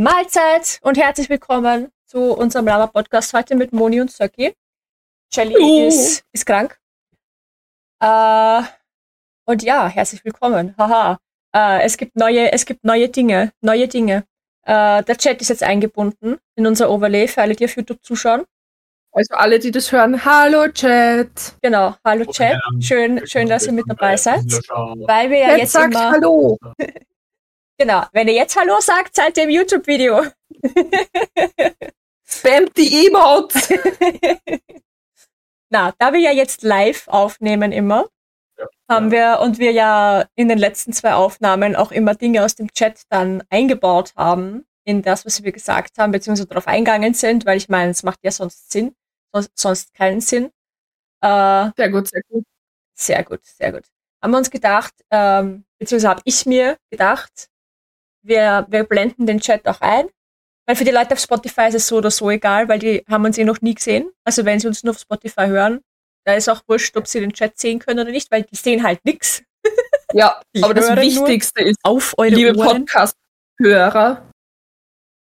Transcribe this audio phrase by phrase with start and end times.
[0.00, 4.54] Mahlzeit und herzlich willkommen zu unserem Lava-Podcast heute mit Moni und Söcki.
[5.30, 5.88] Shelly Hallo.
[5.88, 6.78] ist, ist krank.
[8.00, 8.62] Äh,
[9.44, 10.74] und ja, herzlich willkommen.
[10.78, 11.18] Haha.
[11.54, 14.24] Äh, es gibt neue, es gibt neue Dinge, neue Dinge.
[14.62, 18.44] Äh, der Chat ist jetzt eingebunden in unser Overlay für alle, die auf YouTube zuschauen.
[19.12, 21.56] Also alle, die das hören, hallo Chat.
[21.60, 22.56] Genau, hallo Chat.
[22.80, 24.46] Schön, schön, dass ihr mit dabei seid.
[24.46, 26.58] Weil wir ja jetzt sagt immer, hallo.
[27.80, 30.22] genau, wenn ihr jetzt Hallo sagt, seid ihr im YouTube-Video.
[32.26, 33.70] Spamt die Emotes.
[35.70, 38.08] Na, da wir ja jetzt live aufnehmen immer,
[38.88, 42.70] haben wir und wir ja in den letzten zwei Aufnahmen auch immer Dinge aus dem
[42.72, 47.56] Chat dann eingebaut haben in das, was wir gesagt haben, beziehungsweise darauf eingegangen sind, weil
[47.56, 48.94] ich meine, es macht ja sonst Sinn,
[49.32, 50.50] sonst, sonst keinen Sinn.
[51.22, 52.44] Äh, Sehr gut, sehr gut.
[52.94, 53.84] sehr gut, sehr gut.
[54.22, 57.49] Haben wir uns gedacht, ähm, beziehungsweise habe ich mir gedacht,
[58.22, 60.08] wir, wir blenden den Chat auch ein.
[60.66, 63.24] Weil für die Leute auf Spotify ist es so oder so egal, weil die haben
[63.24, 64.10] uns eh noch nie gesehen.
[64.24, 65.80] Also wenn sie uns nur auf Spotify hören,
[66.24, 68.82] da ist auch wurscht, ob sie den Chat sehen können oder nicht, weil die sehen
[68.82, 69.42] halt nix
[70.12, 72.52] Ja, Die aber das Wichtigste ist, auf eure liebe.
[72.54, 74.28] Podcast-Hörer,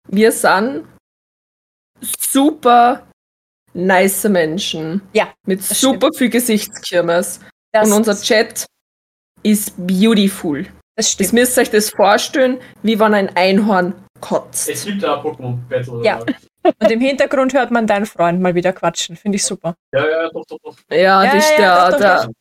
[0.07, 0.85] wir sind
[2.01, 3.07] super
[3.73, 5.01] nice Menschen.
[5.13, 7.39] Ja, Mit super viel Gesichtskirmes.
[7.71, 8.65] Das, Und unser Chat
[9.43, 10.65] ist beautiful.
[10.95, 11.33] Das stimmt.
[11.33, 14.69] müsst ihr euch das vorstellen, wie wenn ein Einhorn kotzt.
[14.69, 16.03] Es gibt da Pokémon Battle.
[16.03, 16.19] Ja.
[16.19, 19.15] Und im Hintergrund hört man deinen Freund mal wieder quatschen.
[19.15, 19.75] Finde ich super.
[19.93, 20.75] ja, ja, doch, doch, doch.
[20.89, 22.33] Ja, Ja, das ja, der, doch, doch, der, doch.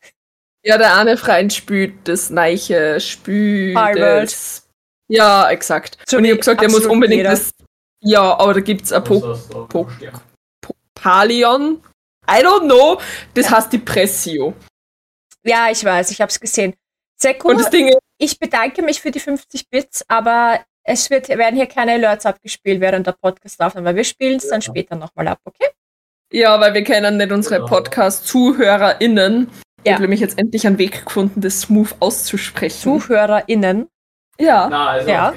[0.64, 4.22] ja, der eine Freund spült das Neiche, spült Harvard.
[4.24, 4.66] das.
[5.08, 5.98] Ja, exakt.
[6.08, 7.30] So Und ich habe gesagt, er muss unbedingt jeder.
[7.30, 7.50] das.
[8.00, 9.36] Ja, aber da gibt's ein po
[9.68, 9.88] Po-.
[10.94, 11.82] Palion.
[12.26, 12.98] I don't know.
[13.34, 14.54] Das heißt Depressio.
[15.44, 16.74] Ja, ich weiß, ich habe es gesehen.
[17.20, 17.50] Sehr cool.
[17.52, 21.56] Und das Ding ist, Ich bedanke mich für die 50 Bits, aber es wird, werden
[21.56, 24.66] hier keine Alerts abgespielt während der Podcast-Aufnahme, weil wir spielen es dann Ja.
[24.66, 25.66] später nochmal ab, okay?
[26.32, 27.66] ja, weil wir kennen nicht unsere Ja.
[27.66, 29.50] Podcast-ZuhörerInnen.
[29.82, 29.92] Ich Ja.
[29.92, 32.80] habe nämlich jetzt endlich einen Weg gefunden, das smooth auszusprechen.
[33.00, 33.88] ZuhörerInnen.
[34.40, 34.68] Ja.
[34.70, 35.34] Na, also Ja.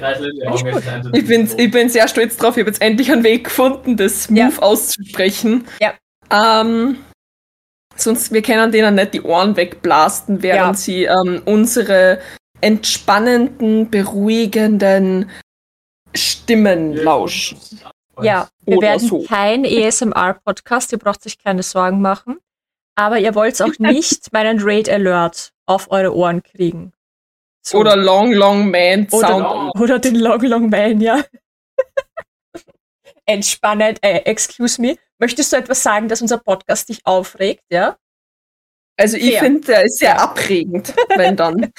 [0.54, 0.64] ich
[1.12, 2.56] Ich bin, ich bin sehr stolz drauf.
[2.56, 5.68] Ich habe jetzt endlich einen Weg gefunden, das smooth auszusprechen.
[5.80, 5.92] Ja.
[6.32, 6.96] Ähm,
[7.96, 10.74] sonst, wir können denen nicht die Ohren wegblasten, während Ja.
[10.74, 12.18] sie ähm, unsere
[12.60, 15.30] entspannenden, beruhigenden
[16.14, 17.58] Stimmen lauschen.
[18.20, 19.22] Ja, wir Oder werden so.
[19.24, 22.38] kein ASMR-Podcast, ihr braucht euch keine Sorgen machen.
[22.96, 26.92] Aber ihr wollt auch nicht meinen Raid Alert auf eure Ohren kriegen.
[27.64, 27.78] So.
[27.78, 29.80] Oder Long Long Man Oder- Sound.
[29.80, 31.22] Oder den Long Long Man, ja.
[33.26, 34.96] Entspannend, äh, excuse me.
[35.18, 37.96] Möchtest du etwas sagen, dass unser Podcast dich aufregt, ja?
[38.98, 41.72] Also ich finde, der ist sehr abregend, wenn dann.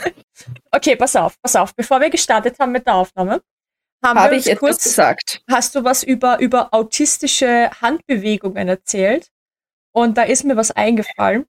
[0.71, 1.75] Okay, pass auf, pass auf.
[1.75, 3.41] Bevor wir gestartet haben mit der Aufnahme,
[4.03, 5.41] haben Habe wir ich uns kurz, gesagt.
[5.49, 9.27] hast du was über, über autistische Handbewegungen erzählt?
[9.91, 11.45] Und da ist mir was eingefallen,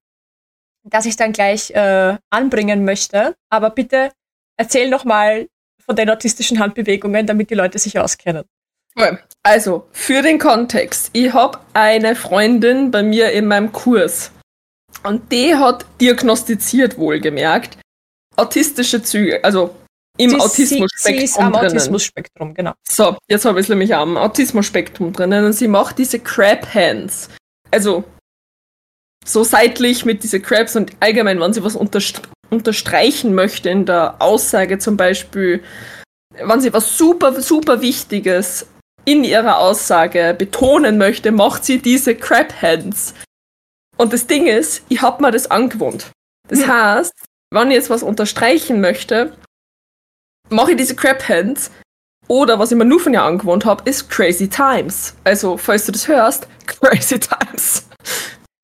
[0.83, 3.37] das ich dann gleich äh, anbringen möchte.
[3.49, 4.11] Aber bitte
[4.57, 5.47] erzähl noch mal
[5.87, 8.45] von den autistischen Handbewegungen, damit die Leute sich auskennen.
[9.45, 11.11] Also, für den Kontext.
[11.13, 14.33] Ich habe eine Freundin bei mir in meinem Kurs.
[15.03, 17.79] Und die hat diagnostiziert, wohlgemerkt,
[18.37, 19.75] autistische Züge, also
[20.19, 21.67] im Sie- sie, Autismus-Spektrum ist am drinnen.
[21.67, 22.73] Autismus-Spektrum, genau.
[22.87, 27.29] So, jetzt habe ich es nämlich am Autismus-Spektrum drinnen und sie macht diese Crab Hands.
[27.71, 28.05] Also
[29.25, 34.21] so seitlich mit diese Crabs und allgemein, wenn sie was unterst unterstreichen möchte in der
[34.21, 35.63] Aussage zum Beispiel,
[36.35, 38.67] wenn sie was super, super Wichtiges
[39.05, 43.15] in ihrer Aussage betonen möchte, macht sie diese Crab Hands.
[44.01, 46.11] Und das Ding ist, ich habe mir das angewohnt.
[46.49, 47.13] Das heißt,
[47.53, 49.37] wenn ich jetzt was unterstreichen möchte,
[50.49, 51.71] mache ich diese Crab Hands
[52.27, 55.15] oder was ich mir nur von ihr angewohnt habe, ist Crazy Times.
[55.25, 57.87] Also, falls du das hörst, Crazy Times.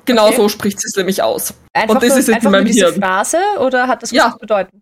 [0.06, 0.36] Genau Okay.
[0.36, 1.52] so spricht sie es nämlich aus.
[1.74, 3.02] Einfach, Und das nur, ist jetzt in einfach nur meinem diese Hirn.
[3.02, 4.32] Phrase oder hat das was Ja.
[4.32, 4.80] zu bedeuten?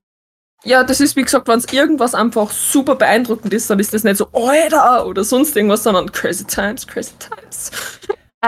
[0.63, 4.05] Ja, das ist wie gesagt, wenn es irgendwas einfach super beeindruckend ist, dann ist das
[4.05, 7.71] nicht so, Alter, oder sonst irgendwas, sondern Crazy Times, Crazy Times.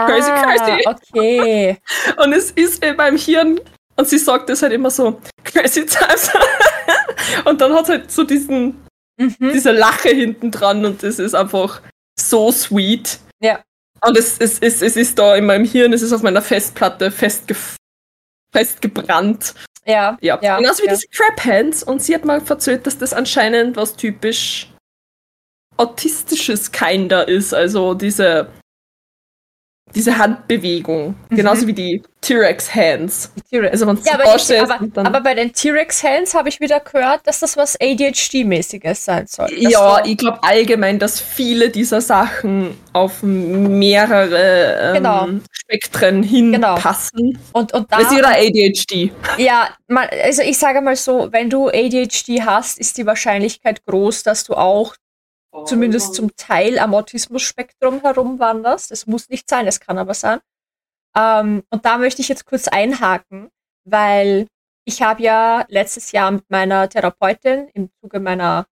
[0.05, 0.87] Crazy, ah, crazy.
[0.87, 1.77] Okay.
[2.23, 3.59] Und es ist in meinem Hirn,
[3.95, 6.29] und sie sagt das halt immer so, Crazy Times.
[7.45, 8.87] und dann hat halt so diesen,
[9.19, 9.51] Mhm.
[9.51, 11.81] diese Lache hinten dran und das ist einfach
[12.19, 13.19] so sweet.
[13.41, 13.63] Ja.
[14.05, 17.09] Und es, es, es, es ist da in meinem Hirn, es ist auf meiner Festplatte
[17.09, 17.75] festgef
[18.53, 19.55] festgebrannt.
[19.85, 20.17] Ja.
[20.21, 20.93] Ja, Ja, genauso wie ja.
[20.93, 21.83] diese Crab Hands.
[21.83, 24.71] Und sie hat mal verzählt, dass das anscheinend was typisch
[25.77, 27.53] autistisches Kinder ist.
[27.53, 28.49] Also diese
[29.95, 31.15] diese Handbewegung.
[31.29, 31.35] Mhm.
[31.35, 33.31] Genauso wie die T-Rex-Hands.
[33.71, 37.39] Also man Ja, aber, ich, aber, aber bei den T-Rex-Hands habe ich wieder gehört, dass
[37.39, 39.47] das was ADHD-mäßiges sein soll.
[39.47, 45.27] Dass ja, ich glaube allgemein, dass viele dieser Sachen auf mehrere ähm, Genau.
[45.51, 46.75] Spektren Genau.
[46.75, 47.39] hinpassen.
[47.53, 49.11] und, und da, Das ist jeder ADHD.
[49.37, 54.23] ja, man, also ich sage mal so, wenn du ADHD hast, ist die Wahrscheinlichkeit groß,
[54.23, 54.95] dass du auch
[55.65, 58.91] zumindest zum Teil am Autismus-Spektrum herumwanderst.
[58.91, 60.39] Das muss nicht sein, das kann aber sein.
[61.15, 63.49] Ähm, und da möchte ich jetzt kurz einhaken,
[63.85, 64.47] weil
[64.85, 68.67] ich habe ja letztes Jahr mit meiner Therapeutin im Zuge meiner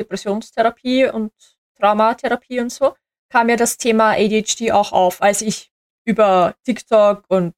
[0.00, 1.32] Depressionstherapie und
[1.78, 2.94] Traumatherapie und so,
[3.30, 5.70] kam ja das Thema ADHD auch auf, als ich
[6.04, 7.54] über TikTok und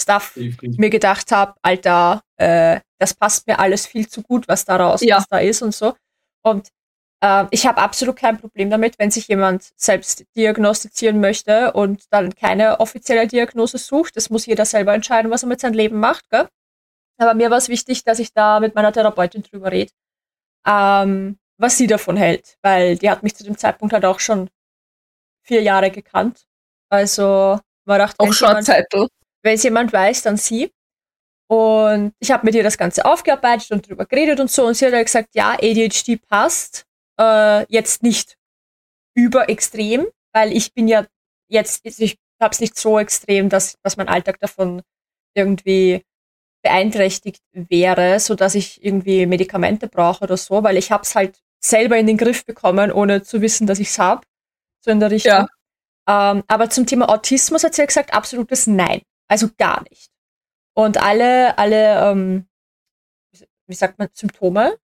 [0.00, 5.02] Stuff mir gedacht habe, Alter, äh, das passt mir alles viel zu gut, was daraus
[5.02, 5.18] Ja.
[5.18, 5.94] was da ist und so.
[6.42, 6.70] Und
[7.22, 12.34] äh, ich habe absolut kein Problem damit, wenn sich jemand selbst diagnostizieren möchte und dann
[12.34, 14.16] keine offizielle Diagnose sucht.
[14.16, 16.28] Das muss jeder selber entscheiden, was er mit seinem Leben macht.
[16.30, 16.48] Gell?
[17.18, 19.92] Aber mir war es wichtig, dass ich da mit meiner Therapeutin drüber rede,
[20.66, 24.48] ähm, was sie davon hält, weil die hat mich zu dem Zeitpunkt halt auch schon
[25.42, 26.46] vier Jahre gekannt.
[26.90, 28.66] Also war dachte, Auch wenn schon jemand-
[29.42, 30.72] wenn es jemand weiß, dann sie.
[31.48, 34.66] Und ich habe mit ihr das Ganze aufgearbeitet und drüber geredet und so.
[34.66, 36.86] Und sie hat halt gesagt, ja, ADHD passt.
[37.20, 38.38] Äh, jetzt nicht
[39.14, 41.06] überextrem, weil ich bin ja
[41.48, 44.82] jetzt, ich habe es nicht so extrem, dass, dass mein Alltag davon
[45.34, 46.02] irgendwie
[46.62, 51.40] beeinträchtigt wäre, so dass ich irgendwie Medikamente brauche oder so, weil ich habe es halt
[51.62, 54.22] selber in den Griff bekommen, ohne zu wissen, dass ich es habe.
[54.82, 55.46] So in der Richtung.
[56.08, 59.02] Ähm, aber zum Thema Autismus hat sie ja gesagt, absolutes Nein.
[59.28, 60.10] Also gar nicht.
[60.74, 62.48] Und alle, alle, ähm,
[63.66, 64.76] wie sagt man, Symptome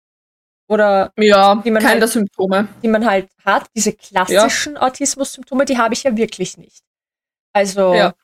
[0.69, 2.69] oder Ja, Die man keine halt- Symptome.
[2.83, 6.83] die man halt hat, diese klassischen Autismus-Symptome, die habe ich ja wirklich nicht.
[7.53, 8.15] Also, Ja.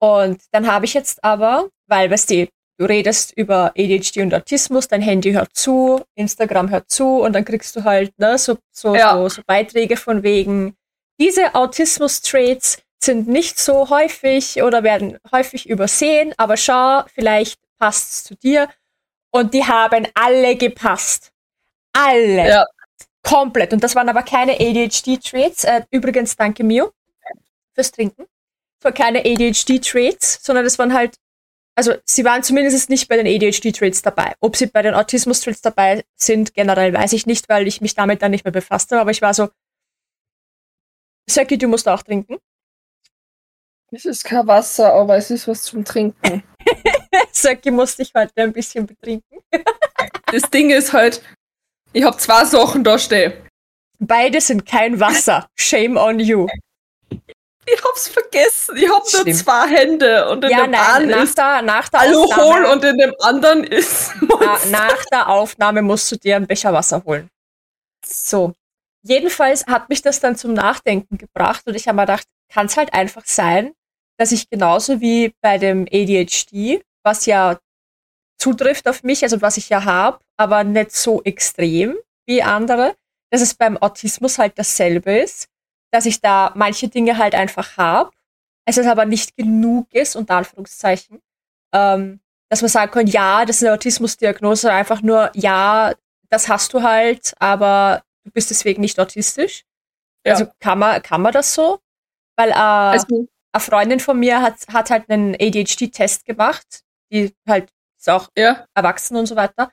[0.00, 2.48] und dann habe ich jetzt aber, weil, weißt du,
[2.78, 7.44] du redest über ADHD und Autismus, dein Handy hört zu, Instagram hört zu und dann
[7.44, 9.14] kriegst du halt ne, so, so, Ja.
[9.16, 10.74] so, so Beiträge von wegen,
[11.20, 18.24] diese Autismus-Traits sind nicht so häufig oder werden häufig übersehen, aber schau, vielleicht passt es
[18.24, 18.68] zu dir.
[19.32, 21.31] Und die haben alle gepasst.
[21.92, 22.48] Alle.
[22.48, 22.66] Ja.
[23.22, 23.72] Komplett.
[23.72, 25.64] Und das waren aber keine ADHD-Traits.
[25.64, 26.92] Äh, übrigens, danke Mio
[27.74, 28.26] fürs Trinken.
[28.80, 31.16] Das waren keine ADHD-Traits, sondern das waren halt,
[31.76, 34.34] also sie waren zumindest nicht bei den ADHD-Traits dabei.
[34.40, 38.22] Ob sie bei den Autismus-Traits dabei sind, generell weiß ich nicht, weil ich mich damit
[38.22, 39.00] dann nicht mehr befasst habe.
[39.02, 39.50] Aber ich war so,
[41.28, 42.38] Söcki, du musst auch trinken.
[43.92, 46.42] Es ist kein Wasser, aber es ist was zum Trinken.
[47.32, 49.38] Söcki musste ich heute ein bisschen betrinken.
[50.26, 51.22] Das Ding ist halt,
[51.92, 53.32] ich habe zwei Sachen da stehen.
[53.98, 55.46] Beide sind kein Wasser.
[55.56, 56.46] Shame on you.
[57.64, 58.76] Ich hab's vergessen.
[58.76, 59.34] Ich hab nur Schlimm.
[59.36, 62.72] zwei Hände und in Ja, dem nein, einen nach ist der, nach der Alkohol Aufnahme,
[62.72, 67.04] und in dem anderen ist na, nach der Aufnahme musst du dir einen Becher Wasser
[67.04, 67.28] holen.
[68.04, 68.52] So.
[69.04, 72.76] Jedenfalls hat mich das dann zum Nachdenken gebracht und ich habe mir gedacht, kann es
[72.76, 73.72] halt einfach sein,
[74.18, 77.58] dass ich genauso wie bei dem ADHD, was ja
[78.42, 81.96] zutrifft auf mich, also was ich ja habe, aber nicht so extrem
[82.26, 82.96] wie andere,
[83.30, 85.48] dass es beim Autismus halt dasselbe ist,
[85.92, 88.10] dass ich da manche Dinge halt einfach habe,
[88.64, 91.20] es ist aber nicht genug ist, unter Anführungszeichen,
[91.72, 92.20] ähm,
[92.50, 95.92] dass man sagen kann, ja, das ist eine Autismusdiagnose, einfach nur, ja,
[96.28, 99.64] das hast du halt, aber du bist deswegen nicht autistisch.
[100.26, 100.32] Ja.
[100.32, 101.78] Also kann man, kann man das so?
[102.36, 106.82] Weil äh, also, eine Freundin von mir hat, hat halt einen ADHD-Test gemacht,
[107.12, 107.70] die halt
[108.02, 108.66] ist auch ja.
[108.74, 109.70] erwachsen und so weiter.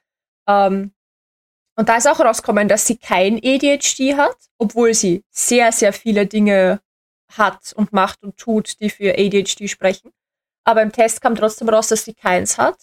[0.47, 0.93] Ähm,
[1.75, 6.27] und da ist auch rausgekommen, dass sie kein ADHD hat, obwohl sie sehr, sehr viele
[6.27, 6.81] Dinge
[7.31, 10.11] hat und macht und tut, die für ADHD sprechen.
[10.63, 12.77] Aber im Test kam trotzdem raus, dass sie keins hat.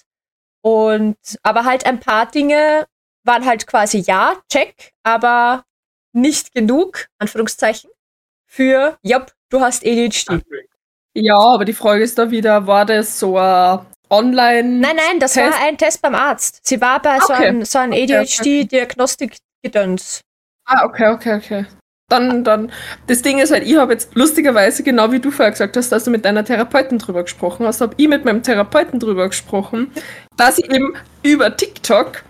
[0.63, 2.87] Und aber halt ein paar Dinge
[3.23, 5.65] waren halt quasi ja, check, aber
[6.13, 7.91] nicht genug, Anführungszeichen,
[8.47, 10.43] für, jupp, du hast ADHD.
[11.15, 14.81] ja, aber die Frage ist da wieder, war das so ein Online...
[14.81, 15.53] Nein, nein, das Test?
[15.53, 16.61] war ein Test beim Arzt.
[16.63, 17.47] Sie war bei so Okay.
[17.49, 18.17] einem, so einem Okay, okay.
[18.19, 20.21] ADHD-Diagnostik-Gedöns.
[20.67, 21.67] Ah, okay, okay, okay.
[22.09, 22.71] Dann, dann,
[23.09, 26.05] das Ding ist halt, ich habe jetzt lustigerweise, genau wie du vorher gesagt hast, dass
[26.05, 29.91] du mit deiner Therapeutin drüber gesprochen hast, habe ich mit meinem Therapeuten drüber gesprochen,
[30.37, 30.95] dass ich eben
[31.25, 32.23] über TikTok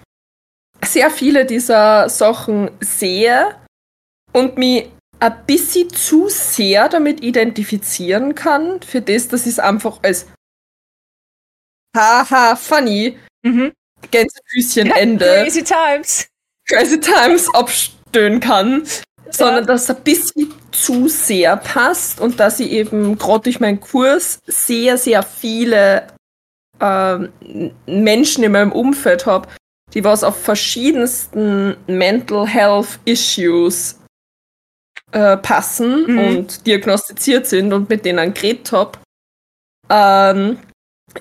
[0.82, 3.54] sehr viele dieser Sachen sehe
[4.32, 4.90] und mich
[5.20, 10.26] ein bisschen zu sehr damit identifizieren kann, für das, dass ich es einfach als
[11.96, 13.72] haha, funny, Mhm.
[14.10, 15.24] Gänsefüßchen Ende.
[15.24, 16.28] Crazy Times.
[16.68, 18.82] Crazy Times abstöhnen kann.
[19.30, 23.80] sondern dass es ein bisschen zu sehr passt und dass ich eben gerade durch meinen
[23.80, 26.06] Kurs sehr, sehr viele
[26.80, 27.32] ähm,
[27.86, 29.48] Menschen in meinem Umfeld habe,
[29.94, 33.98] die was auf verschiedensten Mental Health Issues
[35.12, 36.18] äh, passen Mhm.
[36.18, 38.98] und diagnostiziert sind und mit denen geredet habe,
[39.90, 40.58] ähm,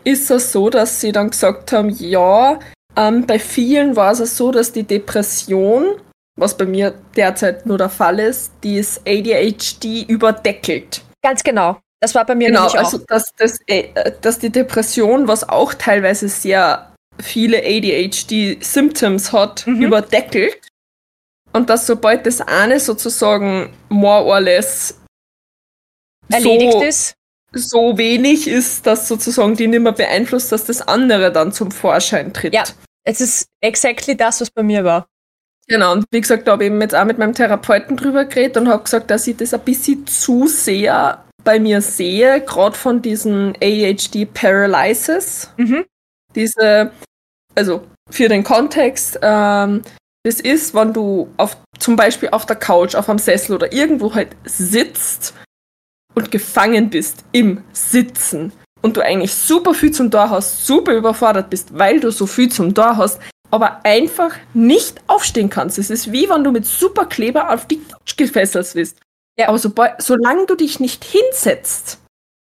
[0.04, 2.60] ist es so, dass sie dann gesagt haben, ja,
[2.96, 6.02] ähm, bei vielen war es so, dass die Depression,
[6.38, 11.02] was bei mir derzeit nur der Fall ist, die ist ADHD überdeckelt.
[11.24, 11.78] Ganz genau.
[12.02, 12.84] Das war bei mir Genau, nämlich auch.
[12.86, 19.82] also dass, dass, äh, dass die Depression, was auch teilweise sehr viele ADHD-Symptoms hat, Mhm.
[19.82, 20.58] überdeckelt.
[21.54, 25.00] Und dass sobald das eine sozusagen more or less
[26.30, 27.14] erledigt so, ist.
[27.56, 32.34] So wenig ist, dass sozusagen die nicht mehr beeinflusst, dass das andere dann zum Vorschein
[32.34, 32.54] tritt.
[32.54, 32.64] Ja.
[33.04, 35.08] Es ist exactly das, was bei mir war.
[35.68, 38.58] Genau, und wie gesagt, da habe ich eben jetzt auch mit meinem Therapeuten drüber geredet
[38.58, 43.02] und habe gesagt, dass ich das ein bisschen zu sehr bei mir sehe, gerade von
[43.02, 45.50] diesen ADHD Paralysis.
[45.58, 45.86] Mhm.
[46.36, 46.92] Diese,
[47.56, 49.82] also für den Kontext, ähm,
[50.24, 54.14] das ist, wenn du auf, zum Beispiel auf der Couch, auf einem Sessel oder irgendwo
[54.14, 55.34] halt sitzt
[56.16, 61.50] und gefangen bist im Sitzen und du eigentlich super viel zum Tor hast, super überfordert
[61.50, 63.20] bist, weil du so viel zum Tor hast,
[63.52, 65.78] aber einfach nicht aufstehen kannst.
[65.78, 68.98] Es ist wie wenn du mit Superkleber auf die Couch gefesselt bist.
[69.38, 69.50] Ja.
[69.50, 72.00] Aber sobald, solange du dich nicht hinsetzt,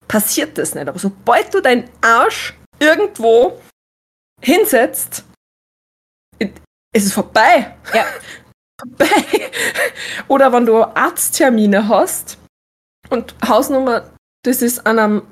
[0.07, 0.87] passiert das nicht.
[0.87, 3.61] Aber sobald du deinen Arsch irgendwo
[4.41, 5.25] hinsetzt,
[6.39, 7.75] ist es vorbei.
[7.95, 8.05] Ja.
[8.81, 9.51] vorbei.
[10.29, 12.39] Oder wenn du Arzttermine hast
[13.15, 14.11] und Hausnummer,
[14.45, 15.23] das ist an einem,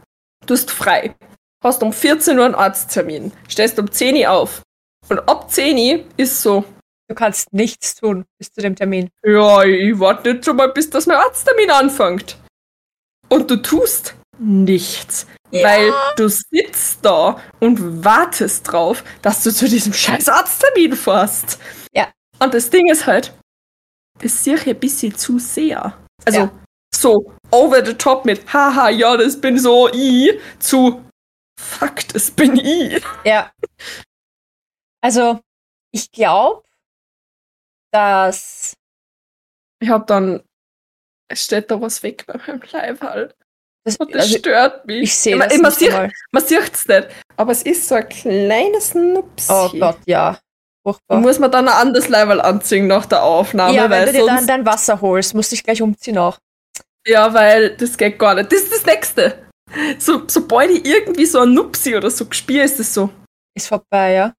[0.46, 1.14] du hast frei.
[1.62, 4.62] Hast um 14 Uhr einen Arzttermin, stehst um 10 Uhr auf.
[5.08, 6.64] Und ab 10 Uhr ist so,
[7.08, 9.10] Du kannst nichts tun bis zu dem Termin.
[9.22, 12.38] ja, ich warte jetzt schon mal, bis das mein Arzttermin anfängt.
[13.28, 15.26] Und du tust nichts.
[15.50, 15.68] Ja.
[15.68, 21.58] Weil du sitzt da und wartest drauf, dass du zu diesem scheiß Arzttermin fährst.
[21.92, 22.10] Ja.
[22.38, 23.34] Und das Ding ist halt,
[24.22, 25.92] das sehe ich ein bisschen zu sehr.
[26.24, 26.50] Also Ja.
[26.94, 31.02] So over the top mit, haha, ja, das bin so ich, zu,
[31.58, 33.02] fuck, das bin ich.
[33.24, 33.50] Ja.
[35.02, 35.40] Also,
[35.92, 36.62] ich glaube,
[37.92, 38.74] dass
[39.82, 40.42] Ich hab dann,
[41.28, 43.34] es steht da was weg bei meinem Leib halt.
[43.84, 45.02] das, Und das also, stört mich.
[45.02, 45.92] ich sehe das man nicht sieht,
[46.30, 49.50] man sieht es nicht, aber es ist so ein kleines Nups.
[49.50, 50.38] Oh Gott, ja.
[50.84, 51.20] Furchtbar.
[51.20, 54.46] Muss man dann ein anderes Level anziehen nach der Aufnahme, ja, wenn du dir dann
[54.46, 56.38] dein Wasser holst, musst du dich gleich umziehen auch.
[57.06, 58.50] Ja, weil das geht gar nicht.
[58.52, 59.46] Das ist das Nächste.
[59.98, 63.10] So, sobald ich irgendwie so ein Nupsi oder so gespielt, ist das so.
[63.54, 64.34] Ist vorbei, ja.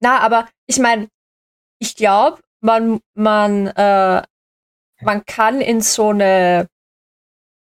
[0.00, 1.08] Na, aber ich meine,
[1.78, 4.22] ich glaube, man, man, äh,
[5.02, 6.68] man kann in so eine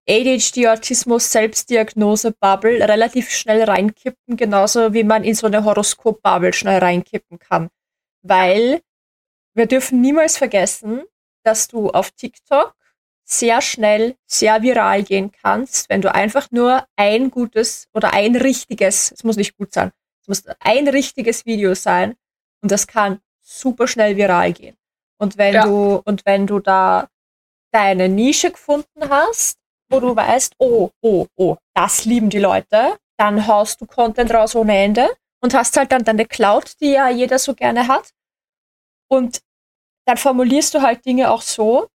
[0.07, 7.69] ADHD-Autismus-Selbstdiagnose-Bubble relativ schnell reinkippen, genauso wie man in so eine Horoskop-Bubble schnell reinkippen kann.
[8.21, 8.81] Weil
[9.53, 11.03] wir dürfen niemals vergessen,
[11.43, 12.75] dass du auf TikTok
[13.31, 19.11] sehr schnell, sehr viral gehen kannst, wenn du einfach nur ein gutes oder ein richtiges,
[19.11, 22.15] es muss nicht gut sein, es muss ein richtiges Video sein
[22.61, 24.75] und das kann super schnell viral gehen.
[25.17, 25.63] Und wenn Ja.
[25.65, 27.07] du, und wenn du da
[27.71, 29.57] deine Nische gefunden hast,
[29.89, 34.55] wo du weißt, oh, oh, oh, das lieben die Leute, dann haust du Content raus
[34.55, 35.07] ohne Ende
[35.41, 38.11] und hast halt dann deine Cloud, die ja jeder so gerne hat.
[39.09, 39.41] Und
[40.05, 41.87] dann formulierst du halt Dinge auch so,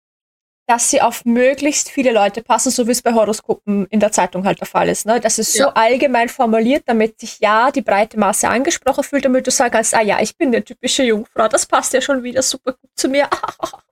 [0.68, 4.46] dass sie auf möglichst viele Leute passen, so wie es bei Horoskopen in der Zeitung
[4.46, 5.06] halt der Fall ist.
[5.06, 5.20] Ne?
[5.20, 5.70] Das ist so Ja.
[5.74, 10.20] allgemein formuliert, damit sich ja die breite Masse angesprochen fühlt, damit du sagst, ah ja,
[10.22, 13.30] ich bin eine typische Jungfrau, das passt ja schon wieder super gut zu mir.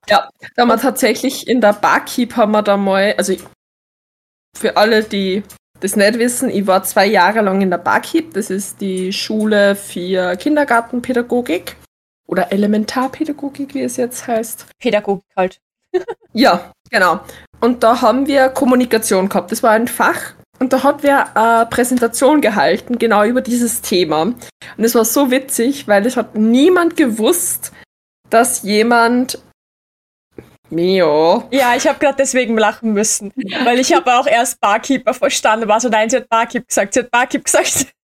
[0.10, 3.34] Ja, da haben wir tatsächlich in der Barkeep haben wir da mal, also
[4.54, 5.44] für alle, die
[5.80, 8.34] das nicht wissen, ich war zwei Jahre lang in der Barkeep.
[8.34, 11.78] Das ist die Schule für Kindergartenpädagogik
[12.28, 14.68] oder Elementarpädagogik, wie es jetzt heißt.
[14.80, 15.60] Pädagogik halt.
[16.34, 17.20] Ja, genau.
[17.60, 19.52] Und da haben wir Kommunikation gehabt.
[19.52, 20.34] Das war ein Fach.
[20.60, 24.22] Und da hat wir eine Präsentation gehalten, genau über dieses Thema.
[24.22, 24.38] Und
[24.78, 27.72] es war so witzig, weil es hat niemand gewusst,
[28.30, 29.40] dass jemand
[30.70, 31.48] Mio.
[31.52, 33.32] Ja, ich habe gerade deswegen lachen müssen,
[33.64, 37.02] weil ich habe auch erst Barkeeper verstanden, war so, nein, sie hat Barkeep gesagt, sie
[37.02, 37.88] hat Barkeep gesagt.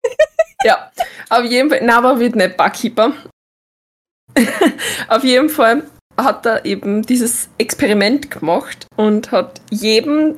[0.65, 0.91] Ja,
[1.31, 3.13] auf jeden Fall, na, aber wird nicht Barkeeper.
[5.09, 5.85] auf jeden Fall
[6.19, 10.37] hat er eben dieses Experiment gemacht und hat jedem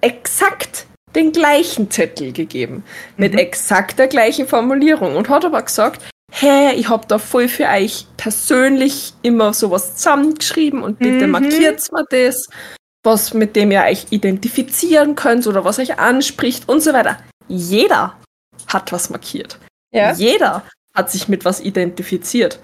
[0.00, 2.84] exakt den gleichen Zettel gegeben.
[3.16, 3.38] Mit Mhm.
[3.38, 6.02] exakt der gleichen Formulierung und hat aber gesagt,
[6.32, 11.30] hey, ich hab da voll für euch persönlich immer sowas zusammengeschrieben und bitte Mhm.
[11.32, 12.48] markiert mal das,
[13.04, 17.18] was mit dem ihr euch identifizieren könnt oder was euch anspricht und so weiter.
[17.48, 18.16] Jeder
[18.68, 19.58] hat was markiert.
[19.94, 20.12] Ja.
[20.14, 20.62] Jeder
[20.94, 22.58] hat sich mit was identifiziert.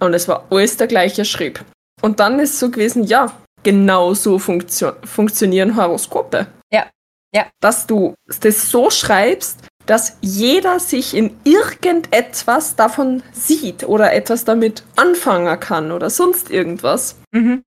[0.00, 1.64] Und es war alles der gleiche Schrieb.
[2.04, 3.32] Und dann ist so gewesen, ja,
[3.62, 6.48] genau so funktio funktionieren Horoskope.
[6.70, 6.90] Ja,
[7.34, 7.46] ja.
[7.60, 14.82] Dass du das so schreibst, dass jeder sich in irgendetwas davon sieht oder etwas damit
[14.96, 17.16] anfangen kann oder sonst irgendwas.
[17.32, 17.62] Mhm.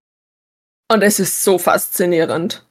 [0.88, 2.64] Und es ist so faszinierend.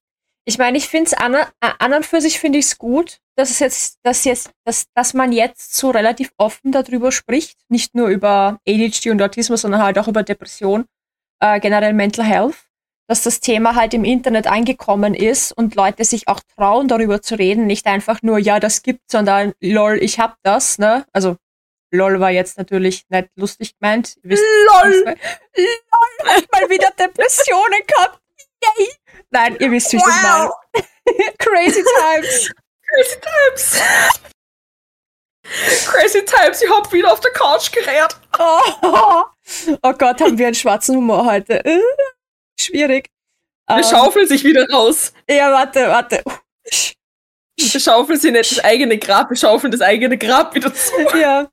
[0.46, 3.50] Ich meine, ich finde es an, an und für sich finde ich es gut, dass
[3.50, 8.08] es jetzt, dass jetzt, dass, dass man jetzt so relativ offen darüber spricht, nicht nur
[8.08, 10.86] über ADHD und Autismus, sondern halt auch über Depression,
[11.40, 12.56] äh, generell Mental Health,
[13.08, 17.36] dass das Thema halt im Internet angekommen ist und Leute sich auch trauen, darüber zu
[17.36, 21.06] reden, nicht einfach nur, ja, das gibt's, sondern lol, ich hab das, ne?
[21.14, 21.38] Also
[21.92, 24.18] lol war jetzt natürlich nicht lustig gemeint.
[24.24, 25.04] Wisst, LOL!
[25.06, 25.16] lol,
[26.26, 28.20] hab mal wieder Depressionen gehabt.
[28.64, 28.88] Yay!
[29.30, 30.52] Nein, ihr wisst, wie ich das meine.
[31.38, 32.52] Crazy times.
[32.88, 34.37] Crazy Times!
[35.86, 38.16] Crazy Times, ich hab wieder auf der Couch gerät.
[38.38, 39.24] Oh,
[39.82, 41.64] oh Gott, haben wir einen schwarzen Humor heute.
[41.66, 41.80] Äh,
[42.60, 43.10] schwierig.
[43.68, 45.14] Wir Ähm, schaufeln sich wieder raus.
[45.30, 46.24] Ja, warte, warte.
[47.60, 50.94] Wir schaufeln sie nicht das eigene Grab, wir schaufeln das eigene Grab wieder zu.
[51.18, 51.50] Ja.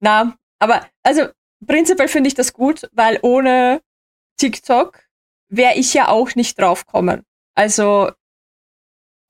[0.00, 1.26] Na, aber also
[1.66, 3.80] prinzipiell finde ich das gut, weil ohne
[4.38, 5.00] TikTok
[5.48, 7.24] wäre ich ja auch nicht draufkommen.
[7.54, 8.12] Also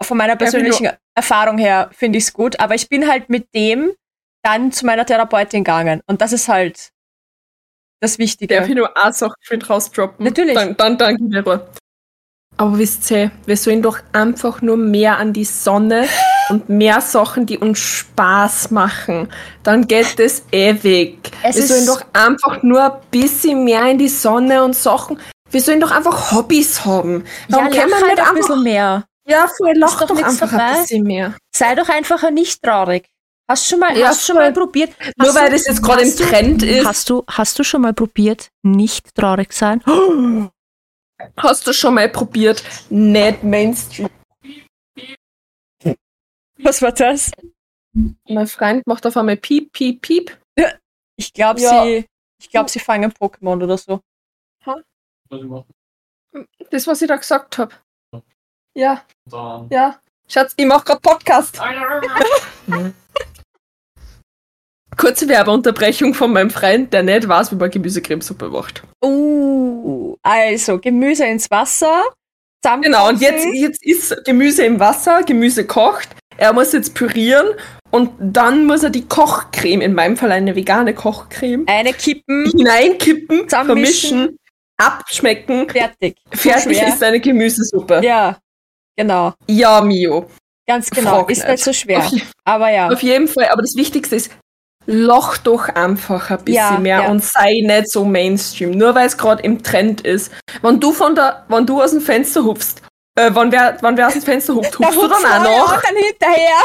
[0.03, 3.93] von meiner persönlichen Erfahrung her finde ich es gut, aber ich bin halt mit dem
[4.43, 6.91] dann zu meiner Therapeutin gegangen und das ist halt
[8.01, 8.57] das Wichtige.
[8.57, 10.25] Darf ich nur eine Sache für rausdroppen?
[10.25, 10.55] Natürlich.
[10.55, 11.69] Dann, dann danke ich dir.
[12.57, 16.07] Aber wisst ihr, wir sollen doch einfach nur mehr an die Sonne
[16.51, 19.29] und mehr Sachen, die uns Spaß machen.
[19.63, 21.31] Dann geht es ewig.
[21.43, 25.19] Es wir ist- sollen doch einfach nur ein bisschen mehr in die Sonne und Sachen.
[25.51, 27.25] Wir sollen doch einfach Hobbys haben.
[27.49, 29.05] Warum ja, können wir halt nicht ein bisschen mehr.
[29.27, 30.65] Ja, voll, lach doch doch, einfach dabei.
[30.65, 31.35] ein bisschen mehr.
[31.55, 33.09] Sei doch einfach nicht traurig.
[33.51, 34.95] Hast schon mal, Ja, hast schon mal probiert?
[35.17, 36.87] Nur weil du- das jetzt gerade im hast du- Trend ist.
[36.87, 39.83] Hast du, hast du schon mal probiert, nicht traurig sein?
[41.37, 44.09] Hast du schon mal probiert, nicht Mainstream?
[46.59, 47.31] Was war das?
[48.29, 50.39] Mein Freund macht auf einmal Piep, Piep, Piep.
[51.17, 51.85] Ich glaube, Ja.
[51.85, 52.07] sie,
[52.41, 54.01] ich glaube, sie fangen Pokémon oder so.
[54.65, 54.81] Was.
[56.71, 57.75] Das, was ich da gesagt habe.
[58.75, 59.69] Ja, Dann.
[59.71, 60.01] ja.
[60.29, 61.61] Schatz, ich mache gerade Podcast.
[65.01, 68.83] Kurze Werbeunterbrechung von meinem Freund, der nicht weiß, wie man Gemüsecremesuppe macht.
[69.03, 72.03] Uh, also Gemüse ins Wasser.
[72.83, 76.11] Genau, und jetzt, jetzt ist Gemüse im Wasser, Gemüse kocht.
[76.37, 77.47] Er muss jetzt pürieren
[77.91, 83.49] und dann muss er die Kochcreme, in meinem Fall eine vegane Kochcreme, eine kippen, hineinkippen,
[83.49, 84.37] vermischen,
[84.77, 85.71] abschmecken.
[85.71, 86.17] fertig.
[86.31, 86.89] Fertig schwer.
[86.89, 88.03] ist eine Gemüsesuppe.
[88.05, 88.39] Ja,
[88.97, 89.33] genau.
[89.47, 90.29] Ja, Mio.
[90.67, 91.21] Ganz genau.
[91.21, 91.65] Frag Ist nicht.
[91.65, 91.99] so schwer.
[92.01, 92.13] Auf,
[92.45, 92.91] Aber ja.
[92.91, 93.49] auf jeden Fall.
[93.49, 94.31] Aber das Wichtigste ist,
[94.91, 97.09] loch doch einfach ein bisschen Ja, mehr ja.
[97.11, 98.73] und sei nicht so Mainstream.
[98.73, 100.33] Nur weil es gerade im Trend ist.
[100.63, 102.83] Wenn du von der, wenn du aus dem Fenster hupfst,
[103.17, 105.83] äh, wenn wer, wenn wer aus dem Fenster hupft, hupfst du dann auch noch?
[105.83, 106.59] dann hinterher.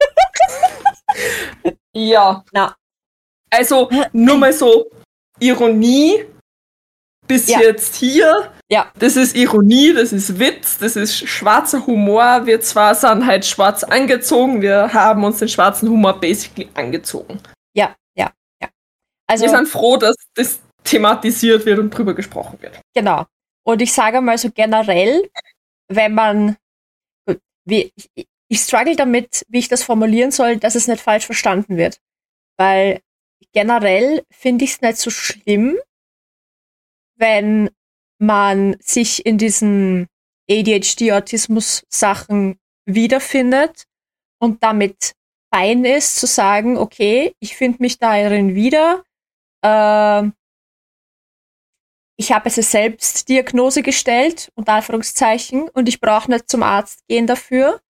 [1.92, 2.44] Ja.
[2.52, 2.76] Na.
[3.50, 4.86] Also, nur mal so,
[5.40, 6.24] Ironie
[7.26, 7.60] bis Ja.
[7.60, 8.52] jetzt hier.
[8.70, 8.90] Ja.
[8.98, 12.46] Das ist Ironie, das ist Witz, das ist schwarzer Humor.
[12.46, 17.40] Wir zwar sind halt schwarz angezogen, wir haben uns den schwarzen Humor basically angezogen.
[17.74, 18.68] Ja, ja, ja.
[19.26, 22.80] Also wir sind froh, dass das thematisiert wird und drüber gesprochen wird.
[22.94, 23.26] Genau.
[23.62, 25.28] Und ich sage mal so generell,
[25.88, 26.56] wenn man,
[27.26, 31.26] gut, wie, ich, ich struggle damit, wie ich das formulieren soll, dass es nicht falsch
[31.26, 32.00] verstanden wird.
[32.56, 33.00] Weil
[33.52, 35.78] generell finde ich es nicht so schlimm,
[37.16, 37.70] wenn
[38.18, 40.08] man sich in diesen
[40.50, 43.84] ADHD-Autismus-Sachen wiederfindet
[44.38, 45.14] und damit
[45.52, 49.04] fein ist, zu sagen, okay, ich finde mich darin wieder,
[49.64, 50.32] ähm,
[52.16, 57.26] ich habe es selbst Diagnose gestellt, unter Anführungszeichen, und ich brauche nicht zum Arzt gehen
[57.26, 57.80] dafür,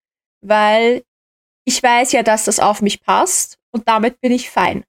[0.41, 1.03] weil
[1.65, 4.85] ich weiß ja, dass das auf mich passt und damit bin ich fein.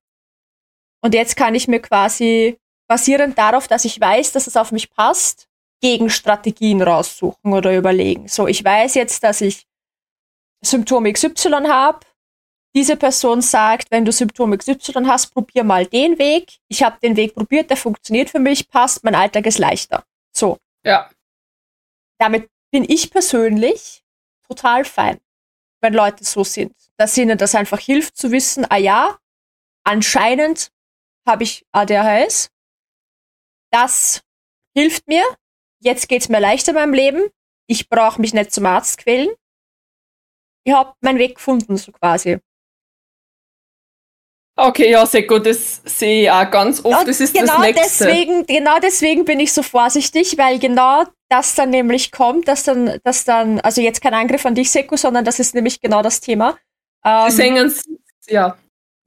[1.04, 2.58] Und jetzt kann ich mir quasi,
[2.88, 5.48] basierend darauf, dass ich weiß, dass es auf mich passt,
[5.82, 8.28] Gegenstrategien raussuchen oder überlegen.
[8.28, 9.66] So, ich weiß jetzt, dass ich
[10.64, 12.06] Symptom XY habe.
[12.74, 16.60] Diese Person sagt, wenn du Symptom XY hast, probier mal den Weg.
[16.70, 20.06] Ich habe den Weg probiert, der funktioniert für mich, passt, mein Alltag ist leichter.
[20.34, 21.10] So, Ja.
[22.18, 24.04] damit bin ich persönlich
[24.48, 25.20] total fein,
[25.82, 26.74] wenn Leute so sind.
[26.98, 29.18] Dass ihnen das einfach hilft zu wissen, ah ja,
[29.84, 30.72] anscheinend
[31.28, 32.50] habe ich ADHS.
[33.72, 34.22] Das
[34.74, 35.24] hilft mir.
[35.80, 37.24] Jetzt geht's mir leichter in meinem Leben.
[37.68, 39.30] Ich brauche mich nicht zum Arzt quälen.
[40.64, 42.40] Ich habe meinen Weg gefunden, so quasi.
[44.56, 45.46] Okay, ja, sehr gut.
[45.46, 47.08] Das sehe ich auch ganz oft.
[47.08, 48.06] Das ist genau das Nächste.
[48.06, 53.00] deswegen, genau deswegen bin ich so vorsichtig, weil genau das dann nämlich kommt, dass dann,
[53.04, 56.20] dass dann, also jetzt kein Angriff an dich, Seko, sondern das ist nämlich genau das
[56.20, 56.58] Thema.
[57.06, 57.74] Ähm, Deswegen,
[58.28, 58.58] ja.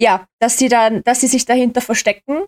[0.01, 2.45] ja, dass die dann, dass sie sich dahinter verstecken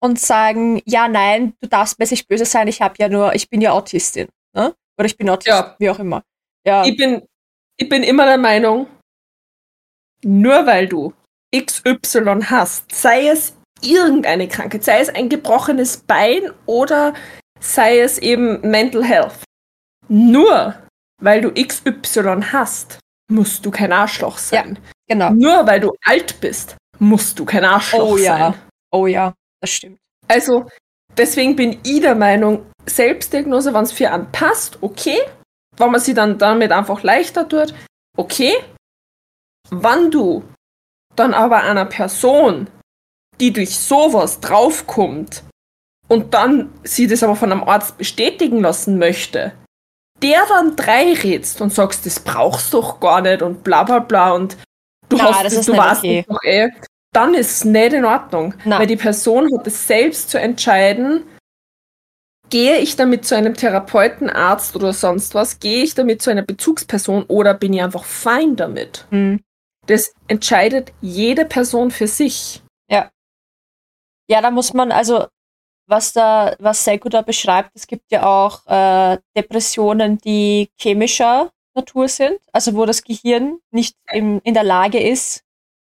[0.00, 3.48] und sagen, ja, nein, du darfst mir nicht böse sein, ich habe ja nur, ich
[3.48, 4.74] bin ja Autistin, ne?
[4.98, 5.76] Oder ich bin Autist, Ja.
[5.78, 6.22] wie auch immer.
[6.66, 7.22] Ja, Ich bin,
[7.76, 8.88] ich bin immer der Meinung,
[10.24, 11.14] nur weil du
[11.54, 17.14] XY hast, sei es irgendeine Krankheit, sei es ein gebrochenes Bein oder
[17.60, 19.44] sei es eben Mental Health,
[20.08, 20.74] nur
[21.20, 22.98] weil du XY hast,
[23.30, 24.78] musst du kein Arschloch sein.
[25.08, 25.30] genau.
[25.30, 28.38] Nur weil du alt bist, musst du kein Arschloch Oh ja.
[28.38, 28.54] sein.
[28.90, 29.98] Oh ja, das stimmt.
[30.28, 30.66] Also,
[31.16, 35.18] deswegen bin ich der Meinung, Selbstdiagnose, wenn es für einen passt, okay.
[35.76, 37.74] Wenn man sie dann damit einfach leichter tut,
[38.16, 38.52] okay.
[39.70, 40.42] Wann du
[41.16, 42.68] dann aber einer Person,
[43.40, 45.42] die durch sowas draufkommt
[46.08, 49.52] und dann sie das aber von einem Arzt bestätigen lassen möchte,
[50.22, 53.98] der dann drei rätst und sagst, das brauchst du doch gar nicht und bla bla
[53.98, 54.56] bla und
[55.08, 56.24] du Na, hast das ist du nicht weißt okay.
[56.28, 56.70] doch eh,
[57.12, 58.54] dann ist es nicht in Ordnung.
[58.64, 58.78] Na.
[58.78, 61.24] Weil die Person hat es selbst zu entscheiden,
[62.48, 66.42] gehe ich damit zu einem Therapeuten, Arzt oder sonst was, gehe ich damit zu einer
[66.42, 69.06] Bezugsperson oder bin ich einfach fein damit?
[69.10, 69.40] Hm.
[69.86, 72.62] Das entscheidet jede Person für sich.
[74.28, 75.26] Ja, da muss man, also,
[75.86, 82.08] was da, was Seiko da beschreibt, es gibt ja auch äh, Depressionen, die chemischer Natur
[82.08, 85.42] sind, also wo das Gehirn nicht im, in der Lage ist,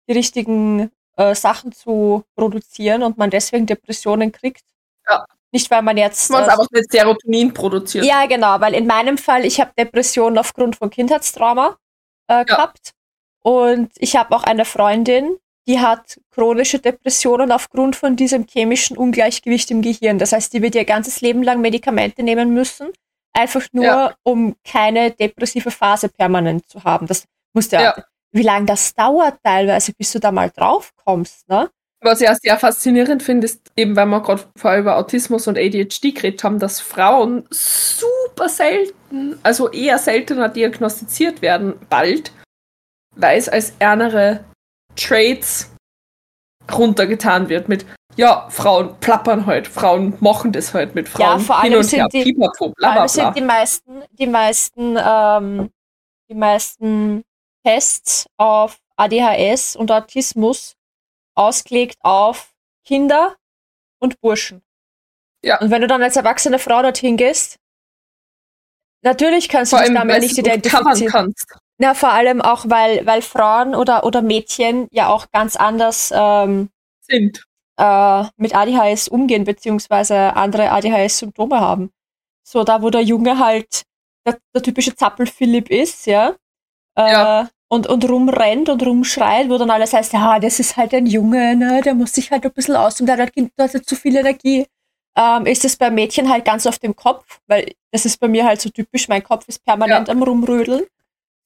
[0.09, 4.65] die richtigen äh, Sachen zu produzieren und man deswegen Depressionen kriegt.
[5.09, 5.27] Ja.
[5.53, 6.31] Nicht, weil man jetzt.
[6.31, 8.05] Man äh, einfach mit Serotonin produziert.
[8.05, 11.77] ja, genau, weil in meinem Fall, ich habe Depressionen aufgrund von Kindheitstrauma
[12.29, 12.93] äh, gehabt.
[13.43, 19.71] Und ich habe auch eine Freundin, die hat chronische Depressionen aufgrund von diesem chemischen Ungleichgewicht
[19.71, 20.19] im Gehirn.
[20.19, 22.89] Das heißt, die wird ihr ganzes Leben lang Medikamente nehmen müssen,
[23.33, 24.15] einfach nur, Ja.
[24.23, 27.07] um keine depressive Phase permanent zu haben.
[27.07, 27.83] Das musste ja.
[27.83, 28.05] Ja.
[28.33, 31.69] Wie lange das dauert teilweise, bis du da mal drauf kommst, ne?
[32.03, 35.59] Was ich auch sehr faszinierend finde, ist eben, weil wir gerade vorher über Autismus und
[35.59, 42.33] ADHD geredet haben, dass Frauen super selten, also eher seltener diagnostiziert werden, bald,
[43.17, 44.45] weil es als ärmere
[44.97, 45.71] Traits
[46.73, 47.85] runtergetan wird mit,
[48.17, 51.39] ja, Frauen plappern halt, Frauen machen das halt mit Frauen.
[51.39, 53.31] Ja, vor allem hin und sind her, die- pipapo, Vor bla bla allem sind bla.
[53.33, 55.71] die meisten, die meisten, ähm,
[56.29, 57.25] die meisten
[57.65, 60.77] Tests auf ADHS und Autismus
[61.35, 62.53] ausgelegt auf
[62.87, 63.37] Kinder
[64.01, 64.63] und Burschen.
[65.45, 65.59] Ja.
[65.61, 67.57] Und wenn du dann als erwachsene Frau dorthin gehst,
[69.03, 71.11] natürlich kannst du dich damit nicht identifizieren.
[71.11, 71.57] kannst.
[71.81, 76.69] Ja, vor allem auch, weil, weil Frauen oder, oder Mädchen ja auch ganz anders ähm,
[77.01, 77.45] Sind.
[77.79, 81.91] äh, mit ADHS umgehen, beziehungsweise andere ADHS-Symptome haben.
[82.47, 83.85] So, da wo der Junge halt
[84.27, 86.35] der, der typische Zappel-Philipp ist, ja,
[86.99, 87.51] äh, Ja.
[87.73, 91.55] Und, und rumrennt und rumschreit, wo dann alles heißt, ja, das ist halt ein Junge,
[91.57, 93.95] ne, der muss sich halt ein bisschen aus und der hat, der hat halt zu
[93.97, 94.67] viel Energie.
[95.17, 98.45] Ähm, ist es bei Mädchen halt ganz auf dem Kopf, weil das ist bei mir
[98.45, 100.83] halt so typisch, mein Kopf ist permanent am Rumrödeln.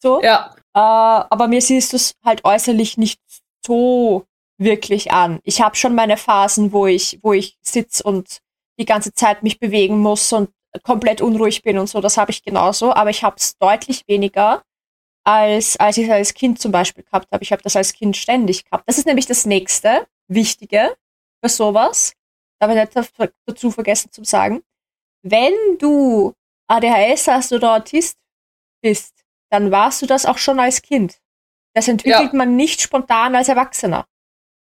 [0.04, 0.22] So.
[0.22, 3.20] Ja, Äh, aber mir siehst du es halt äußerlich nicht
[3.64, 4.24] so
[4.58, 5.40] wirklich an.
[5.44, 8.38] Ich habe schon meine Phasen, wo ich, wo ich sitz und
[8.78, 10.50] die ganze Zeit mich bewegen muss und
[10.82, 12.00] komplett unruhig bin und so.
[12.00, 14.62] Das habe ich genauso, aber ich habe es deutlich weniger,
[15.24, 17.42] als, als ich es als Kind zum Beispiel gehabt habe.
[17.42, 18.84] Ich habe das als Kind ständig gehabt.
[18.88, 20.94] Das ist nämlich das nächste Wichtige
[21.42, 22.12] für sowas.
[22.58, 24.62] Da habe ich nicht da- dazu vergessen zu sagen.
[25.22, 26.34] Wenn du
[26.68, 28.18] ADHS hast oder Autist
[28.82, 29.13] bist,
[29.54, 31.18] dann warst du das auch schon als Kind.
[31.74, 34.06] Das entwickelt man nicht spontan als Erwachsener.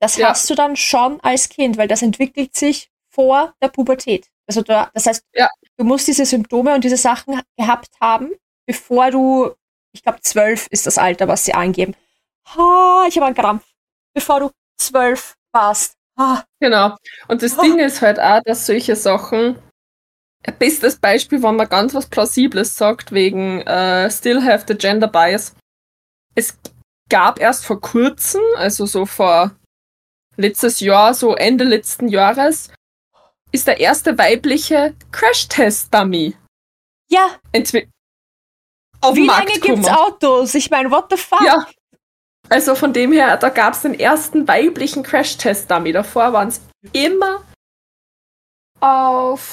[0.01, 0.30] Das Ja.
[0.30, 4.27] hast du dann schon als Kind, weil das entwickelt sich vor der Pubertät.
[4.47, 5.49] Also da, das heißt, Ja.
[5.77, 8.32] du musst diese Symptome und diese Sachen gehabt haben,
[8.65, 9.51] bevor du,
[9.93, 11.95] ich glaube, zwölf ist das Alter, was sie angeben.
[12.56, 13.65] Ha, ich habe einen Krampf.
[14.13, 15.95] Bevor du zwölf warst.
[16.19, 16.95] Ha, Genau.
[17.30, 17.62] Und das Oh.
[17.62, 19.58] Ding ist halt auch, dass solche Sachen,
[20.60, 25.56] bestes Beispiel, wenn man ganz was Plausibles sagt, wegen äh, Still have the gender bias.
[26.36, 26.58] Es
[27.10, 29.56] gab erst vor kurzem, also so vor
[30.38, 32.71] letztes Jahr, so Ende letzten Jahres,
[33.51, 36.36] ist der erste weibliche Crash-Test-Dummy
[37.10, 37.89] ja, entwi-
[39.01, 39.89] auf wie lange Markt gibt's.
[39.89, 40.56] Autos?
[40.56, 41.41] Ich meine, what the fuck?
[41.41, 41.67] Ja.
[42.47, 45.91] Also von dem her, da gab es den ersten weiblichen Crash-Test-Dummy.
[45.91, 46.62] Davor waren es
[46.93, 47.43] immer
[48.80, 49.51] auf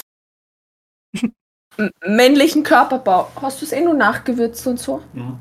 [2.05, 3.31] männlichen Körperbau.
[3.41, 5.01] Hast du es eh nur nachgewürzt und so?
[5.13, 5.39] Mhm.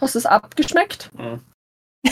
[0.00, 1.10] Hast du es abgeschmeckt?
[1.14, 1.40] Mhm.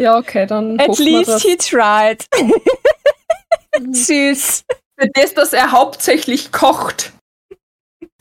[0.00, 2.24] Ja, okay, dann At least he tried.
[3.92, 4.62] Süß.
[4.96, 7.12] für das, dass er hauptsächlich kocht.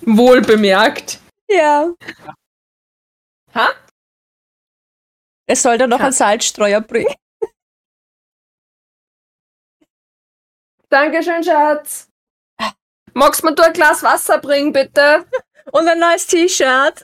[0.01, 1.19] Wohl bemerkt.
[1.47, 1.91] Ja.
[3.53, 3.69] Ha?
[5.45, 6.05] Es soll da noch Ja.
[6.05, 7.13] einen Salzstreuer bringen.
[10.89, 12.07] Dankeschön, Schatz.
[13.13, 15.25] Magst du mir du ein Glas Wasser bringen, bitte?
[15.71, 17.03] Und ein neues T-Shirt.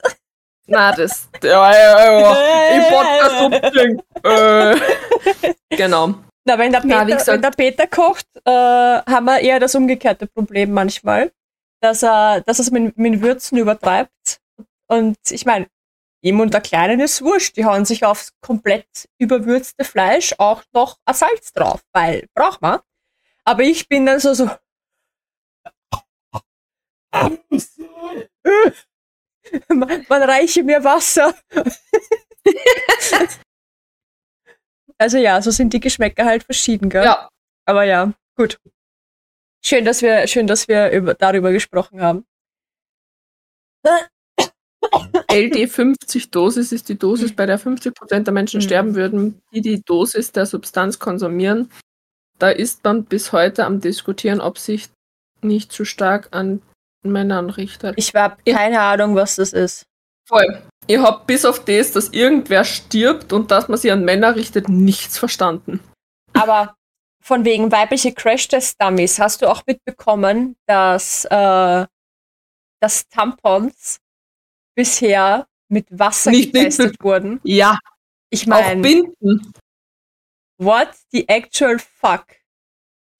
[0.66, 1.28] Na, das.
[1.42, 2.68] Ja, ja, ja.
[2.70, 4.02] Im Podcast umdrehen.
[4.22, 4.76] Äh.
[5.76, 6.14] Genau.
[6.46, 10.26] Na, wenn der Peter, Na, wenn der Peter kocht, äh, haben wir eher das umgekehrte
[10.26, 11.32] Problem manchmal,
[11.80, 14.40] dass er, dass er es mit, mit Würzen übertreibt.
[14.86, 15.66] Und ich meine,
[16.22, 17.56] ihm und der Kleinen ist wurscht.
[17.56, 18.86] Die hauen sich aufs komplett
[19.18, 22.80] überwürzte Fleisch auch noch ein Salz drauf, weil braucht man.
[23.44, 24.48] Aber ich bin dann so, so,
[29.68, 31.34] man, man reiche mir Wasser.
[34.98, 37.04] also ja, so sind die Geschmäcker halt verschieden, gell?
[37.04, 37.28] Ja.
[37.66, 38.58] Aber ja, gut.
[39.64, 42.26] Schön, dass wir, schön, dass wir über, darüber gesprochen haben.
[45.30, 48.64] LD50-Dosis ist die Dosis, bei der 50% der Menschen Mhm.
[48.64, 51.70] sterben würden, die die Dosis der Substanz konsumieren.
[52.38, 54.88] Da ist man bis heute am Diskutieren, ob sich
[55.42, 56.62] nicht zu stark an
[57.02, 57.94] Männern richtet.
[57.96, 59.84] Ich habe keine Ahnung, was das ist.
[60.26, 60.62] Voll.
[60.86, 64.68] Ihr habt bis auf das, dass irgendwer stirbt und dass man sich an Männer richtet,
[64.68, 65.80] nichts verstanden.
[66.32, 66.74] Aber
[67.22, 71.86] von wegen weibliche Crash-Test-Dummies, hast du auch mitbekommen, dass, äh,
[72.80, 73.98] dass Tampons
[74.74, 77.40] bisher mit Wasser Nicht- nicht getestet wurden?
[77.44, 77.78] Ja,
[78.30, 79.52] Ich auch meine, Binden.
[80.58, 82.24] What the actual fuck?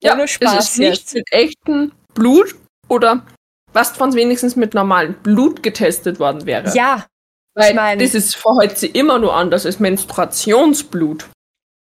[0.02, 1.14] Ja, Ohne es Spaß ist nicht jetzt.
[1.14, 2.54] mit echtem Blut
[2.88, 3.24] oder
[3.72, 6.74] was von wenigstens mit normalem Blut getestet worden wäre.
[6.76, 7.06] Ja,
[7.54, 11.26] Weil ich mein- das ist für heute immer nur anders als Menstruationsblut.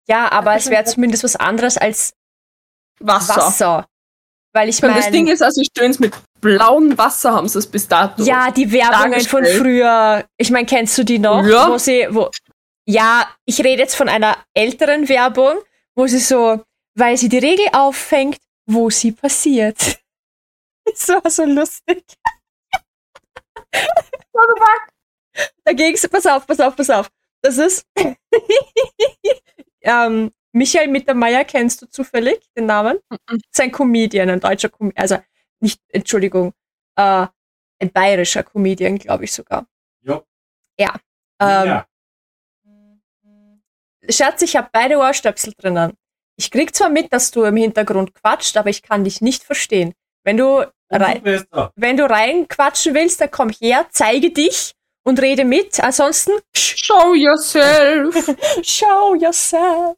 [0.08, 2.12] ja, aber es wäre zumindest was anderes als
[3.00, 3.36] Wasser.
[3.36, 3.86] Wasser.
[4.54, 7.66] Weil ich Und das Ding meine, ist, also stöhn's mit blauem Wasser haben sie es
[7.66, 8.22] bis dato.
[8.24, 11.44] ja, die Werbungen von früher, ich meine, kennst du die noch?
[11.46, 11.68] Ja.
[11.70, 12.30] Wo sie, wo,
[12.88, 15.58] ja, ich rede jetzt von einer älteren Werbung,
[15.94, 19.78] wo sie so, weil sie die Regel auffängt, wo sie passiert.
[20.90, 22.02] Das war so lustig.
[25.64, 27.10] Da ging's, pass auf, pass auf, pass auf.
[27.42, 27.86] Das ist,
[29.82, 32.98] ähm, Michael Mittermeier kennst du zufällig, den Namen?
[33.10, 33.38] Mhm.
[33.52, 35.18] ist ein Comedian, ein deutscher Comedian, also
[35.60, 36.54] nicht, Entschuldigung,
[36.96, 37.26] äh,
[37.80, 39.66] ein bayerischer Comedian, glaube ich sogar.
[40.00, 40.22] Ja.
[40.78, 40.94] Ja.
[41.38, 41.88] Ähm, ja.
[44.10, 45.92] Schatz, ich habe beide Ohrstöpsel drinnen.
[46.36, 49.94] Ich krieg zwar mit, dass du im Hintergrund quatscht, aber ich kann dich nicht verstehen.
[50.24, 51.72] Wenn du, rei Umso besser.
[51.76, 55.80] wenn du rein quatschen willst, dann komm her, zeige dich und rede mit.
[55.80, 58.14] Ansonsten, Show yourself.
[58.62, 59.96] show yourself.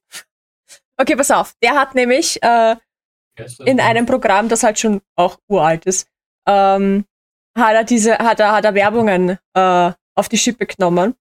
[0.96, 1.54] Okay, pass auf.
[1.62, 2.76] Der hat nämlich äh,
[3.64, 6.08] in einem Programm, das halt schon auch uralt ist,
[6.46, 7.04] ähm,
[7.56, 11.14] hat er diese, hat er, hat er Werbungen äh, auf die Schippe genommen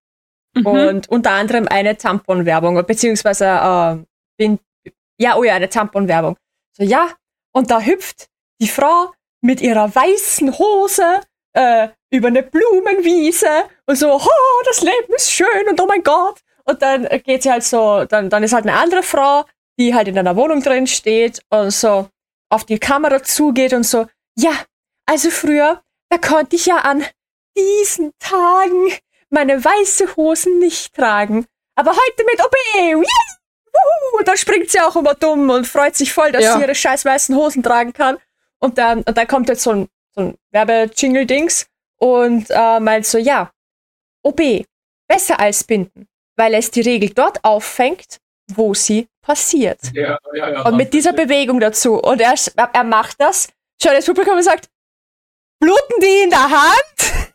[0.56, 0.66] Mhm.
[0.66, 3.98] und unter anderem eine Tampon-Werbung, beziehungsweise äh,
[4.38, 4.60] bin,
[5.20, 6.38] ja, oh ja, eine Tampon-Werbung.
[6.76, 7.12] So, ja,
[7.54, 8.28] und da hüpft
[8.62, 11.22] die Frau mit ihrer weißen Hose
[11.54, 16.40] äh, über eine Blumenwiese und so, oh, das Leben ist schön und oh mein Gott.
[16.66, 19.46] Und dann geht sie halt so, dann, dann ist halt eine andere Frau,
[19.80, 22.08] die halt in einer Wohnung drin steht und so
[22.50, 24.08] auf die Kamera zugeht und so,
[24.38, 24.52] ja,
[25.06, 27.04] also früher, da konnte ich ja an
[27.58, 28.92] diesen Tagen
[29.30, 31.46] meine weiße Hosen nicht tragen.
[31.76, 35.96] Aber heute mit OB, yay, wuhu, und dann springt sie auch immer dumm und freut
[35.96, 36.56] sich voll, dass Ja.
[36.56, 38.18] sie ihre scheiß weißen Hosen tragen kann.
[38.60, 41.68] Und dann, und dann kommt jetzt so ein, so ein Werbe-Jingle-Dings
[42.00, 43.52] und äh, meint so, ja,
[44.24, 44.66] OB,
[45.08, 48.18] besser als binden, weil es die Regel dort auffängt,
[48.54, 49.80] wo sie passiert.
[49.94, 51.96] Ja, ja, ja, Und mit dieser Bewegung dazu.
[51.96, 52.34] Und er,
[52.74, 53.48] er macht das,
[53.82, 54.68] schaut das Publikum und sagt,
[55.62, 57.34] bluten die in der Hand?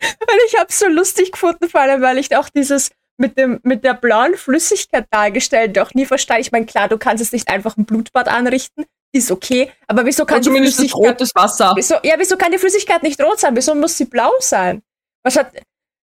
[0.02, 3.82] und ich habe so lustig gefunden, vor allem, weil ich auch dieses mit, dem, mit
[3.84, 6.40] der blauen Flüssigkeit dargestellt auch nie verstehe.
[6.40, 10.24] Ich meine, klar, du kannst jetzt nicht einfach ein Blutbad anrichten, ist okay, aber wieso
[10.26, 11.72] kann Und die zumindest Flüssigkeit rotes Wasser.
[11.74, 13.56] Wieso, ja, wieso kann die Flüssigkeit nicht rot sein?
[13.56, 14.82] Wieso muss sie blau sein?
[15.22, 15.52] Was hat.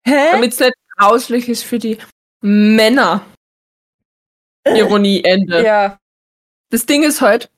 [0.06, 0.32] Hä?
[0.32, 1.98] Damit es nicht grauslich ist für die
[2.42, 3.26] Männer.
[4.66, 5.64] Ironie, Ende.
[5.64, 5.98] Ja.
[6.70, 7.50] Das Ding ist halt,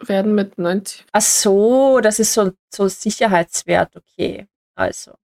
[0.00, 1.04] werden mit 90.
[1.12, 4.46] Ach so, das ist so, so Sicherheitswert, okay.
[4.74, 5.14] Also.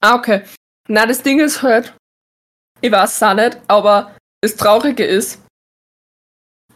[0.00, 0.44] Ah, okay.
[0.88, 1.94] Na, das Ding ist halt,
[2.80, 5.42] ich weiß es auch nicht, aber das Traurige ist,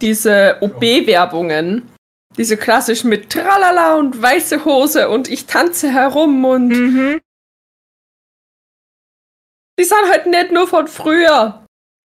[0.00, 1.88] diese OB-Werbungen,
[2.36, 7.20] diese klassischen mit Tralala und weiße Hose und ich tanze herum und Mhm.
[9.78, 11.66] die sind halt nicht nur von früher.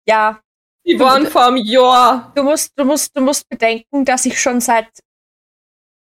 [0.08, 0.41] Ja,
[0.86, 2.32] Die waren vom Jahr.
[2.36, 4.88] du musst, du musst, du musst bedenken, dass ich schon seit,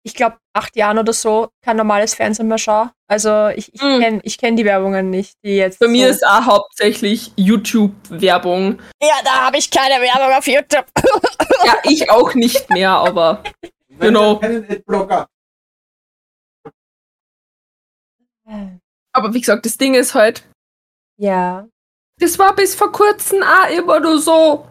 [0.04, 2.92] ich glaube, acht Jahren oder so kein normales Fernsehen mehr schaue.
[3.10, 4.00] Also ich, ich Mm.
[4.00, 5.78] kenne ich kenn die Werbungen nicht, die jetzt.
[5.78, 8.78] Bei mir so ist auch hauptsächlich YouTube-Werbung.
[9.02, 10.86] Ja, da habe ich keine Werbung auf YouTube.
[11.64, 13.42] Ja, ich auch nicht mehr, aber
[13.98, 14.38] Genau.
[14.38, 15.26] Keinen Adblocker.
[19.12, 20.44] aber wie gesagt, das Ding ist halt,
[21.16, 21.66] Ja.
[22.18, 24.68] Das war bis vor kurzem auch immer nur so,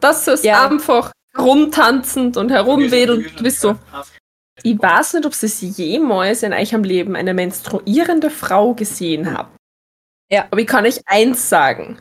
[0.00, 0.66] dass es Ja.
[0.68, 3.38] einfach herumtanzend und herumwedelt.
[3.38, 3.76] Du bist so,
[4.62, 9.56] ich weiß nicht, ob ihr jemals in eurem Leben eine menstruierende Frau gesehen habt.
[10.30, 10.46] Ja.
[10.50, 12.00] Aber ich kann euch eins sagen.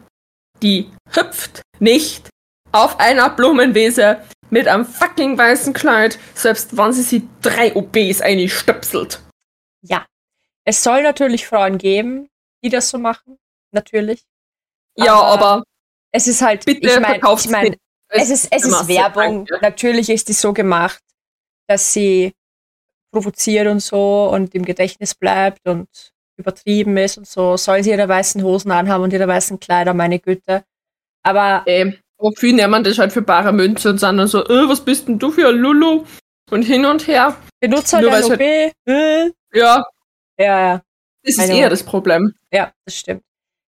[0.64, 2.30] Die hüpft nicht
[2.72, 9.22] auf einer Blumenwiese mit einem fucking weißen Kleid, selbst wenn sie sie drei OBs einstöpselt.
[9.82, 10.06] Ja.
[10.66, 12.28] Es soll natürlich Frauen geben,
[12.64, 13.38] die das so machen.
[13.72, 14.24] Natürlich.
[14.98, 15.64] Ja, Aber aber
[16.12, 17.76] Es ist halt, bitte ich meine, ich mein,
[18.10, 19.46] es ist, es ist Werbung.
[19.46, 19.60] danke.
[19.62, 21.02] Natürlich ist die so gemacht,
[21.68, 22.34] dass sie
[23.12, 25.88] provoziert und so und im Gedächtnis bleibt und
[26.38, 27.58] übertrieben ist und so.
[27.58, 30.64] Soll sie ihre weißen Hosen anhaben und ihre weißen Kleider, meine Güte.
[31.24, 34.68] Aber Ähm, aber viele nehmen das halt für bare Münze und sind dann so, äh,
[34.70, 36.04] was bist denn du für ein Lulu?
[36.50, 37.36] Und hin und her.
[37.60, 38.42] benutzt halt Nur ein weil's OB.
[38.86, 39.32] Äh.
[39.54, 39.86] Ja,
[40.40, 40.82] Ja, ja,
[41.24, 42.34] das ist eher das Problem.
[42.52, 43.24] ja, das stimmt.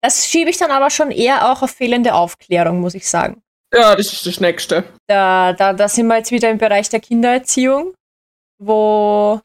[0.03, 3.41] Das schiebe ich dann aber schon eher auch auf fehlende Aufklärung, muss ich sagen.
[3.73, 4.83] Ja, das ist das Nächste.
[5.07, 7.93] Da, da, da sind wir jetzt wieder im Bereich der Kindererziehung,
[8.59, 9.39] wo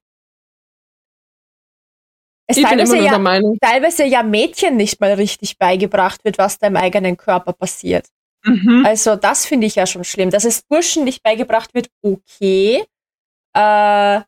[2.49, 7.17] es teilweise ja, teilweise ja Mädchen nicht mal richtig beigebracht wird, was da im eigenen
[7.17, 8.09] Körper passiert.
[8.45, 8.85] Mhm.
[8.85, 10.31] Also das finde ich ja schon schlimm.
[10.31, 12.85] Dass es Burschen nicht beigebracht wird, okay.
[13.55, 14.21] Äh,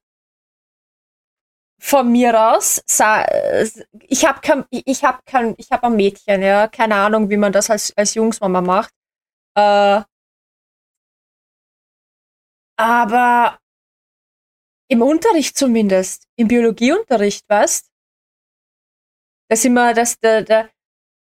[1.80, 3.68] von mir aus, äh,
[4.08, 7.52] ich habe kein, ich habe kein, ich habe ein Mädchen, ja, keine Ahnung, wie man
[7.52, 8.92] das als, als Jungsmama macht.
[9.56, 10.02] Äh,
[12.76, 13.58] aber
[14.88, 17.90] im Unterricht zumindest, im Biologieunterricht, weißt,
[19.48, 20.68] da sind wir, das, da, da,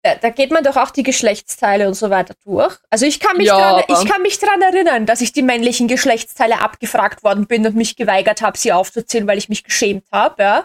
[0.02, 2.78] da, da, geht man doch auch die Geschlechtsteile und so weiter durch.
[2.90, 5.88] Also ich kann, mich ja, dran, ich kann mich dran erinnern, dass ich die männlichen
[5.88, 10.42] Geschlechtsteile abgefragt worden bin und mich geweigert habe, sie aufzuzählen, weil ich mich geschämt habe.
[10.42, 10.60] Ja?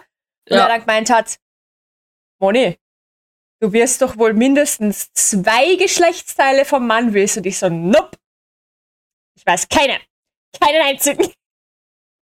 [0.49, 0.63] Und ja.
[0.63, 1.39] er dann gemeint hat,
[2.39, 2.79] Moni,
[3.61, 7.37] du wirst doch wohl mindestens zwei Geschlechtsteile vom Mann willst.
[7.37, 8.17] Und ich so, nope.
[9.37, 9.99] Ich weiß keine.
[10.61, 11.33] Keinen einzigen.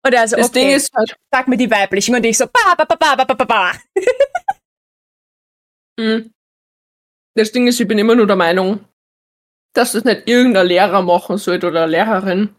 [0.05, 2.14] Und er so, das okay, Ding ist halt sag mir die weiblichen.
[2.14, 3.72] Und ich so, ba, ba, ba, ba, ba, ba, ba.
[5.98, 6.33] mhm
[7.34, 8.84] das Ding ist, ich bin immer nur der Meinung,
[9.74, 12.54] dass das nicht irgendein Lehrer machen sollte oder eine Lehrerin,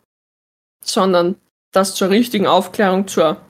[0.83, 1.35] sondern
[1.71, 3.41] dass zur richtigen Aufklärung, zur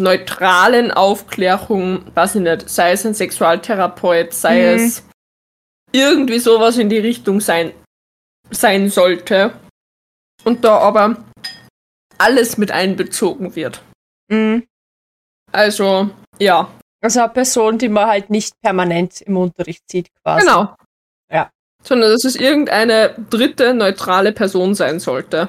[0.00, 4.84] neutralen Aufklärung, weiß ich nicht, sei es ein Sexualtherapeut, sei Mhm.
[4.84, 5.04] es
[5.92, 7.72] irgendwie sowas in die Richtung sein,
[8.50, 9.52] sein sollte.
[10.44, 11.24] Und da aber
[12.18, 13.82] alles mit einbezogen wird.
[14.28, 14.66] Mhm.
[15.50, 20.44] Also, ja, Also eine Person, die man halt nicht permanent im Unterricht sieht, quasi.
[20.44, 20.74] genau.
[21.30, 21.50] Ja.
[21.82, 25.48] Sondern dass es irgendeine dritte neutrale Person sein sollte.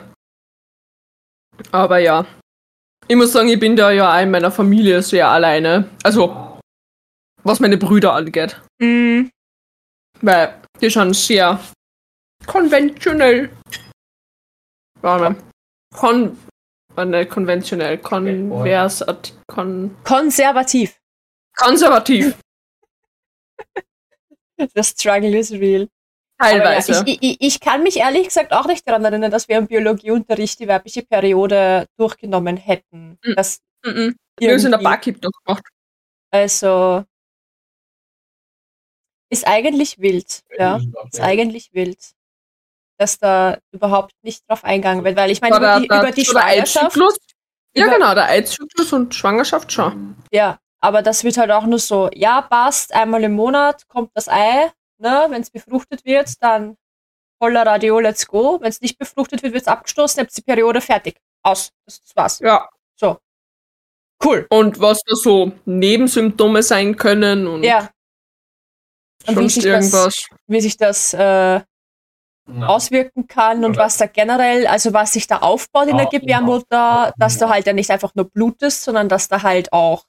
[1.72, 2.26] Aber ja.
[3.08, 5.90] Ich muss sagen, ich bin da ja auch in meiner Familie sehr alleine.
[6.04, 6.60] Also,
[7.44, 8.62] was meine Brüder angeht.
[8.80, 9.32] Mhm.
[10.22, 11.60] Weil die schon sehr
[12.46, 13.50] konventionell.
[15.02, 15.36] Warte.
[15.96, 16.38] Kon.
[16.96, 17.98] äh, Nicht konventionell.
[17.98, 19.34] Konversat.
[19.48, 19.96] Kon.
[20.04, 20.99] Konservativ.
[21.60, 22.38] Konservativ.
[24.76, 25.88] The struggle is real.
[26.38, 27.04] Aber ja, Teilweise.
[27.06, 30.60] ich, ich, ich kann mich ehrlich gesagt auch nicht daran erinnern, dass wir im Biologieunterricht
[30.60, 33.18] die weibliche Periode durchgenommen hätten.
[33.24, 33.36] Mhm.
[33.36, 34.18] Das Mhm.
[34.38, 35.64] Wir haben es in der Barkeep noch gemacht.
[36.32, 37.06] Also
[39.32, 40.82] ist eigentlich wild, ja.
[41.12, 41.98] Ist eigentlich wild,
[42.98, 46.88] dass da überhaupt nicht drauf eingegangen wird, weil ich meine, über die, über die Schwangerschaft,
[46.88, 47.18] Eizzyklus?
[47.74, 50.16] Ja, über- genau, der Eizzyklus und Schwangerschaft schon.
[50.32, 54.28] ja, aber das wird halt auch nur so, ja, passt, einmal im Monat kommt das
[54.30, 56.76] Ei, ne, wenn es befruchtet wird, dann
[57.42, 58.58] voller Radio, let's go.
[58.62, 61.18] Wenn es nicht befruchtet wird, wird es abgestoßen, habt die Periode fertig.
[61.44, 61.72] Aus.
[61.86, 62.40] Das, das war's.
[62.40, 62.70] Ja.
[63.00, 63.18] So.
[64.24, 64.46] Cool.
[64.50, 67.90] Und was da so Nebensymptome sein können und Ja.
[69.28, 70.26] Und wie sonst sich das- irgendwas.
[70.48, 71.62] wie sich das äh,
[72.62, 77.38] auswirken kann und was da generell, also was sich da aufbaut in der Gebärmutter, dass
[77.38, 80.04] da halt ja nicht einfach nur Blut ist, sondern dass da halt auch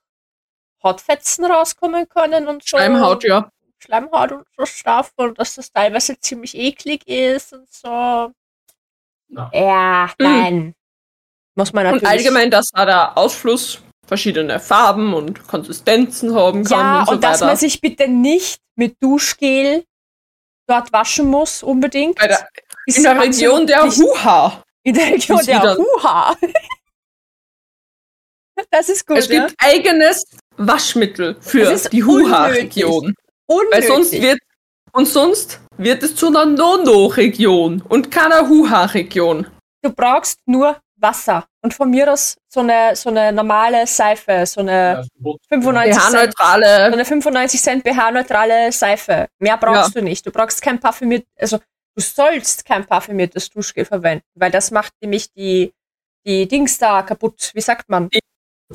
[0.82, 2.76] Hautfetzen rauskommen können und so.
[2.78, 3.50] Schleimhaut, ja.
[3.78, 8.32] Schleimhaut und so Stoff und dass das teilweise ziemlich eklig ist und so.
[9.52, 10.74] Ja, nein.
[11.54, 12.02] Muss man natürlich.
[12.02, 16.78] Und allgemein, dass da der Ausfluss verschiedene Farben und Konsistenzen haben kann.
[16.78, 19.84] Ja, und, so und dass man sich bitte nicht mit Duschgel
[20.66, 22.20] dort waschen muss, unbedingt.
[22.20, 22.48] Der,
[22.86, 24.62] in der Region der Huha.
[24.82, 26.36] In der Region der Huha.
[28.70, 29.46] Das ist gut, Es ja?
[29.46, 30.22] gibt eigenes
[30.56, 33.14] Waschmittel für die Huha-Region.
[33.48, 34.38] Weil sonst wird
[34.92, 39.46] und sonst wird es zu einer Nono-Region und keiner Huha-Region.
[39.82, 41.46] du brauchst nur Wasser.
[41.62, 45.06] Und von mir aus so eine, so eine normale Seife, so eine
[45.48, 46.84] 95 Cent, so pH-neutrale.
[46.84, 49.28] eine 95 Cent pH-neutrale Seife.
[49.38, 50.26] Mehr brauchst du nicht.
[50.26, 55.32] Du brauchst kein parfümiert, also du sollst kein parfümiertes Duschgel verwenden, weil das macht nämlich
[55.32, 55.72] die,
[56.26, 57.50] die Dings da kaputt.
[57.54, 58.08] Wie sagt man?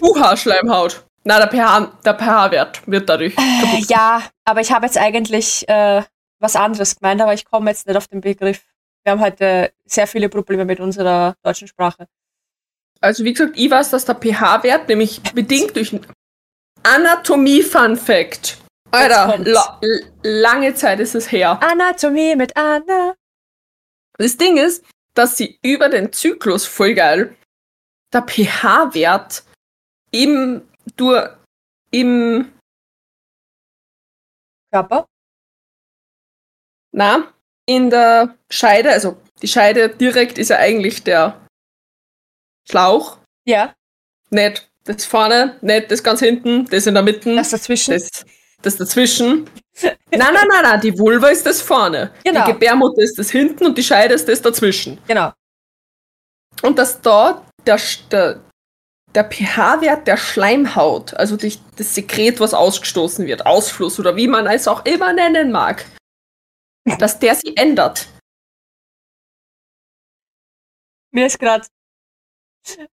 [0.02, 1.06] Huha-Schleimhaut.
[1.28, 3.90] Na, der pH der pH-Wert wird dadurch kaputt.
[3.90, 6.04] Ja, aber ich habe jetzt eigentlich äh,
[6.40, 8.64] was anderes gemeint, aber ich komme jetzt nicht auf den Begriff.
[9.04, 12.08] Wir haben heute sehr viele Probleme mit unserer deutschen Sprache.
[13.02, 16.00] Also wie gesagt, ich weiß, dass der pH-Wert nämlich bedingt durch
[16.84, 18.60] Anatomie-Fun-Fact.
[18.92, 19.82] Alter, la
[20.24, 21.60] lange Zeit ist es her.
[21.62, 23.16] Anatomie mit Anna.
[24.18, 27.36] Das Ding ist, dass sie über den Zyklus voll geil
[28.14, 29.44] der pH-Wert
[30.12, 30.62] im,
[30.96, 31.30] durch,
[31.92, 32.52] im,
[34.72, 35.06] Körper.
[36.92, 37.34] na,
[37.66, 41.48] in der Scheide, also die Scheide direkt ist ja eigentlich der
[42.70, 43.18] Schlauch,
[43.48, 43.74] Ja,
[44.30, 47.94] nicht das vorne, nicht das ganz hinten, das in der Mitte, das dazwischen.
[47.94, 48.26] das,
[48.62, 49.50] das dazwischen.
[49.82, 52.12] Nein, nein, nein, nein, die Vulva ist das vorne.
[52.24, 52.46] Genau.
[52.46, 55.00] Die Gebärmutter ist das hinten und die Scheide ist das dazwischen.
[55.08, 55.32] genau.
[56.62, 57.80] Und dass da der,
[58.12, 58.42] der,
[59.16, 64.46] der pH-Wert der Schleimhaut, also die, das Sekret, was ausgestoßen wird, Ausfluss oder wie man
[64.48, 65.86] es auch immer nennen mag,
[67.00, 68.08] dass der sich ändert.
[71.12, 71.66] Mir ist gerade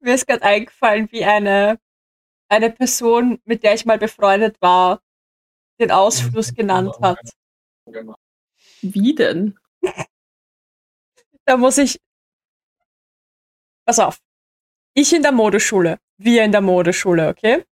[0.00, 1.78] mir ist gerade eingefallen, wie eine
[2.48, 5.00] eine Person, mit der ich mal befreundet war,
[5.78, 7.18] den Ausfluss genannt hat.
[8.82, 9.58] Wie denn?
[11.46, 11.98] Da muss ich.
[13.84, 14.20] Pass auf.
[14.94, 15.98] Ich in der Modeschule.
[16.18, 17.64] Wir in der Modeschule, okay?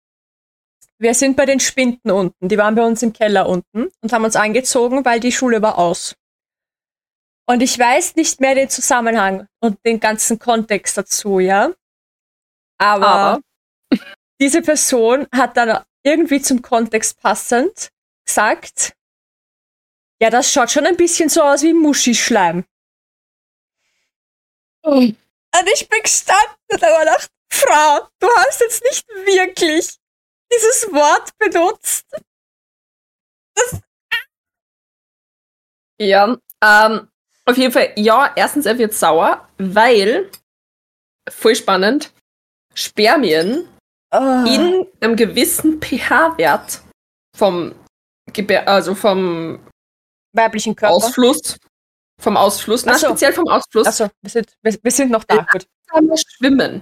[1.00, 2.48] Wir sind bei den Spinden unten.
[2.48, 5.78] Die waren bei uns im Keller unten und haben uns angezogen, weil die Schule war
[5.78, 6.16] aus.
[7.46, 11.72] Und ich weiß nicht mehr den Zusammenhang und den ganzen Kontext dazu, ja?
[12.78, 13.42] Aber, Aber
[14.42, 17.90] diese Person hat dann irgendwie zum Kontext passend
[18.26, 18.94] gesagt,
[20.22, 22.66] ja, das schaut schon ein bisschen so aus wie Muschischleim.
[24.84, 29.98] Und ich bin gestanden und habe gedacht, Frau, du hast jetzt nicht wirklich
[30.52, 32.06] dieses Wort benutzt.
[36.00, 37.08] ja, ähm,
[37.46, 40.30] auf jeden Fall, ja, erstens, er wird sauer, weil,
[41.30, 42.12] voll spannend,
[42.74, 43.68] Spermien
[44.14, 44.46] Oh.
[44.48, 46.82] in einem gewissen pH-Wert
[47.36, 47.76] vom,
[48.32, 49.60] Gebär also vom
[50.34, 50.94] weiblichen Körper.
[50.96, 51.58] Ausfluss,
[52.20, 53.08] vom Ausfluss, na, Ach so.
[53.08, 55.46] speziell vom Ausfluss, Achso, wir sind, wir, wir sind noch da.
[55.52, 55.68] Gut.
[55.92, 56.82] langsamer schwimmen.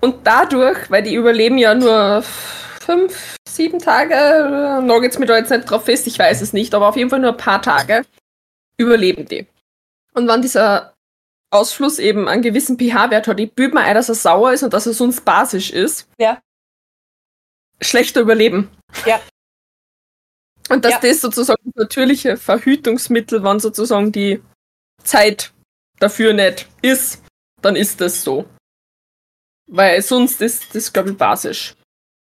[0.00, 5.36] Und dadurch, weil die überleben ja nur fünf, sieben Tage, äh, noch geht's mir da
[5.36, 7.62] jetzt nicht drauf fest, ich weiß es nicht, aber auf jeden Fall nur ein paar
[7.62, 8.04] Tage
[8.76, 9.46] überleben die.
[10.12, 10.94] Und wenn dieser
[11.50, 14.74] Ausfluss eben einen gewissen pH-Wert hat, ich bübe mir ein, dass er sauer ist und
[14.74, 16.40] dass er sonst basisch ist, Ja.
[17.80, 18.70] schlechter überleben.
[19.06, 19.20] Ja.
[20.70, 20.98] Und dass Ja.
[21.02, 24.42] das sozusagen das natürliche Verhütungsmittel, wenn sozusagen die
[25.02, 25.52] Zeit
[25.98, 27.22] dafür nicht ist,
[27.60, 28.46] dann ist das so.
[29.70, 31.74] Weil sonst ist das, glaube ich, basisch.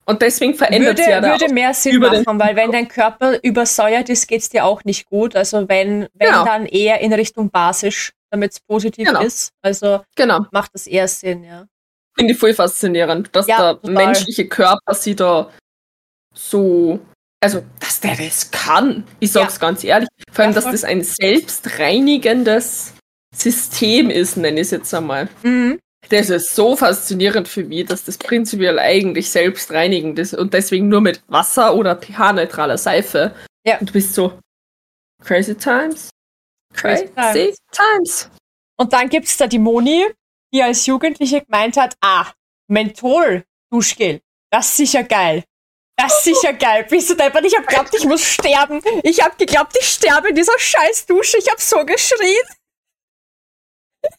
[0.06, 4.10] Und deswegen verändert Würde, sich ja würde mehr Sinn machen, weil wenn dein Körper übersäuert
[4.10, 5.36] ist, geht's dir auch nicht gut.
[5.36, 6.46] Also wenn, wenn Genau.
[6.46, 9.22] dann eher in Richtung basisch, damit es positiv Genau.
[9.22, 9.52] ist.
[9.62, 10.46] Also Genau.
[10.52, 11.68] macht das eher Sinn, ja.
[12.18, 13.94] Finde ich voll faszinierend, dass Ja, der total.
[14.06, 15.52] menschliche Körper sie da
[16.34, 17.00] so,
[17.42, 19.06] also, dass der das kann.
[19.20, 20.10] Ich sag's ganz ehrlich.
[20.32, 22.94] Vor allem, Ja, dass das ein selbstreinigendes
[23.36, 25.30] System ist, nenne ich es jetzt einmal.
[25.44, 25.80] Mhm.
[26.10, 31.02] Das ist so faszinierend für mich, dass das prinzipiell eigentlich selbstreinigend ist und deswegen nur
[31.02, 33.36] mit Wasser oder pH-neutraler Seife.
[33.66, 33.78] Ja.
[33.78, 34.40] Und du bist so
[35.24, 36.10] crazy times.
[36.74, 38.30] Crazy Crazy, times.
[38.78, 40.06] Und dann gibt's da die Moni,
[40.54, 42.32] die als Jugendliche gemeint hat, ah,
[42.68, 44.22] Menthol-Duschgel,
[44.52, 45.44] das ist sicher geil.
[46.00, 46.86] Das ist sicher geil.
[46.90, 47.44] Bist du deppert?
[47.44, 48.82] Ich hab geglaubt, ich muss sterben.
[49.04, 51.38] Ich hab geglaubt, ich sterbe in dieser scheiß Dusche.
[51.38, 52.46] Ich hab so geschrien.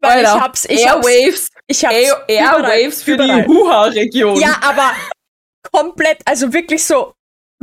[0.00, 3.42] Weil ich Alter, hab's, ich hab's, Airwaves, ich hab's Air, Airwaves für überall.
[3.42, 4.38] die Wuha-Region.
[4.38, 4.92] Ja, aber
[5.72, 7.14] komplett, also wirklich so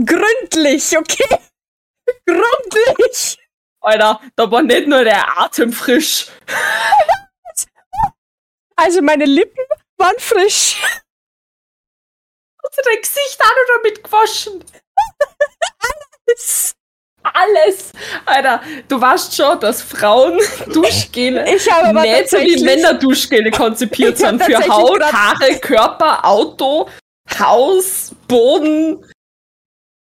[0.04, 1.38] gründlich, okay?
[2.26, 3.38] gründlich.
[3.80, 6.28] Alter, da war nicht nur der Atem frisch.
[8.78, 9.64] Also meine Lippen
[9.98, 10.82] waren frisch.
[12.74, 14.64] Du dein Gesicht auch noch damit gewaschen?
[17.24, 17.92] Alles.
[18.26, 20.40] Alter, du weißt schon, dass Frauen
[20.74, 24.42] Duschgele Ich habe aber nicht so wie Männer Duschgele konzipiert sind.
[24.44, 26.90] Für Haut, Haare, Körper, Auto,
[27.38, 29.06] Haus, Boden,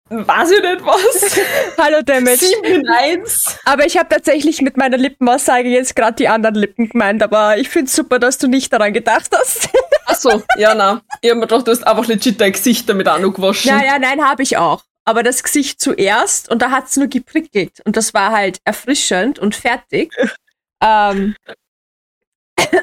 [0.10, 1.40] weiß ich nicht was.
[1.78, 2.38] Hallo Damage.
[2.38, 3.60] Sieben in eins.
[3.66, 7.70] Aber ich habe tatsächlich mit meiner Lippenaussage jetzt gerade die anderen Lippen gemeint, aber ich
[7.70, 9.70] finde super, dass du nicht daran gedacht hast.
[10.06, 11.02] Achso, ja, na.
[11.22, 13.70] Ich hab mir gedacht, du hast einfach legit dein Gesicht damit auch noch gewaschen.
[13.70, 14.84] ja, ja, nein, habe ich auch.
[15.06, 19.56] Aber das Gesicht zuerst und da hat's nur geprickelt und das war halt erfrischend und
[19.56, 20.14] fertig.
[20.84, 21.36] ähm,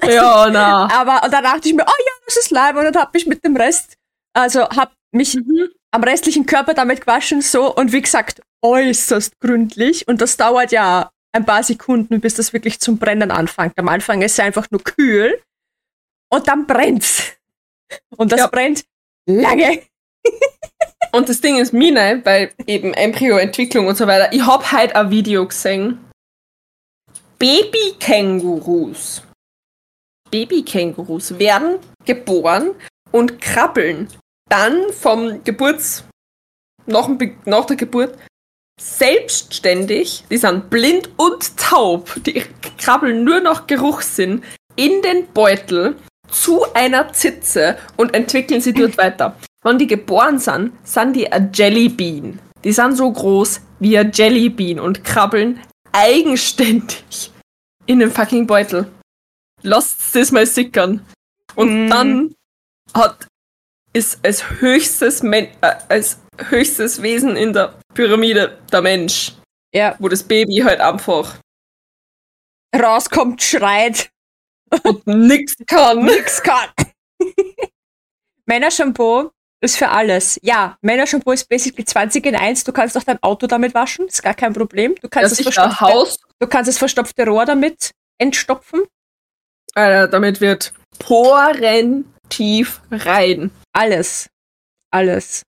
[0.08, 0.88] ja na.
[0.90, 3.44] aber und dann dachte ich mir, oh ja, das ist live und hab mich mit
[3.44, 3.94] dem Rest,
[4.32, 5.36] also hab mich
[5.96, 11.10] am restlichen Körper damit gewaschen so und wie gesagt äußerst gründlich und das dauert ja
[11.32, 13.78] ein paar Sekunden, bis das wirklich zum Brennen anfängt.
[13.78, 15.42] Am Anfang ist es einfach nur kühl
[16.30, 17.32] und dann brennt's.
[18.16, 18.46] Und das Ja.
[18.48, 18.84] brennt
[19.26, 19.82] lange.
[21.12, 24.30] Und das Ding ist Mine, weil eben Embryoentwicklung und so weiter.
[24.34, 25.98] Ich hab heute ein Video gesehen.
[27.38, 29.22] Babykängurus.
[30.30, 32.72] Babykängurus werden geboren
[33.12, 34.08] und krabbeln
[34.48, 36.04] dann vom Geburts
[36.86, 37.08] nach,
[37.44, 38.16] nach der Geburt
[38.80, 42.44] selbstständig, die sind blind und taub, die
[42.78, 44.42] krabbeln nur nach Geruchssinn
[44.76, 45.96] in den Beutel
[46.30, 49.36] zu einer Zitze und entwickeln sie dort weiter.
[49.62, 52.38] Wenn die geboren sind, sind die ein Jellybean.
[52.62, 55.60] Die sind so groß wie ein Jellybean und krabbeln
[55.92, 57.32] eigenständig
[57.86, 58.86] in den fucking Beutel.
[59.62, 61.04] Lasst das mal sickern.
[61.54, 61.90] Und Mm.
[61.90, 62.34] dann
[62.92, 63.26] hat
[63.96, 66.20] ist als höchstes Men äh, als
[66.50, 69.32] höchstes Wesen in der Pyramide der Mensch,
[69.74, 71.36] Ja, wo das Baby halt einfach
[72.78, 74.10] rauskommt, schreit,
[74.82, 76.04] und nix kann.
[76.04, 76.68] nix kann.
[78.46, 79.30] Männershampoo
[79.62, 80.38] ist für alles.
[80.42, 82.64] Ja, Männershampoo ist basically 20 in 1.
[82.64, 84.94] Du kannst auch dein Auto damit waschen, ist gar kein Problem.
[84.96, 88.82] Du Das kannst, das ein verstopfte, Haus, du kannst das verstopfte Rohr damit entstopfen.
[89.74, 93.50] Alter, damit wird Poren tief rein.
[93.72, 94.28] Alles.
[94.92, 95.42] Alles.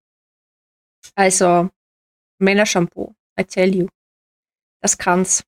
[1.15, 1.69] Also,
[2.41, 3.15] Männershampoo.
[3.39, 3.89] I tell you.
[4.83, 5.43] Das kann's.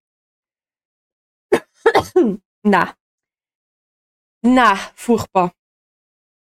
[2.62, 2.94] Na.
[4.42, 5.52] Na, furchtbar.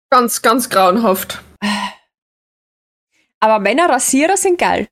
[0.09, 1.41] Ganz, ganz grauenhaft.
[3.39, 4.87] Aber Männerrasierer sind geil.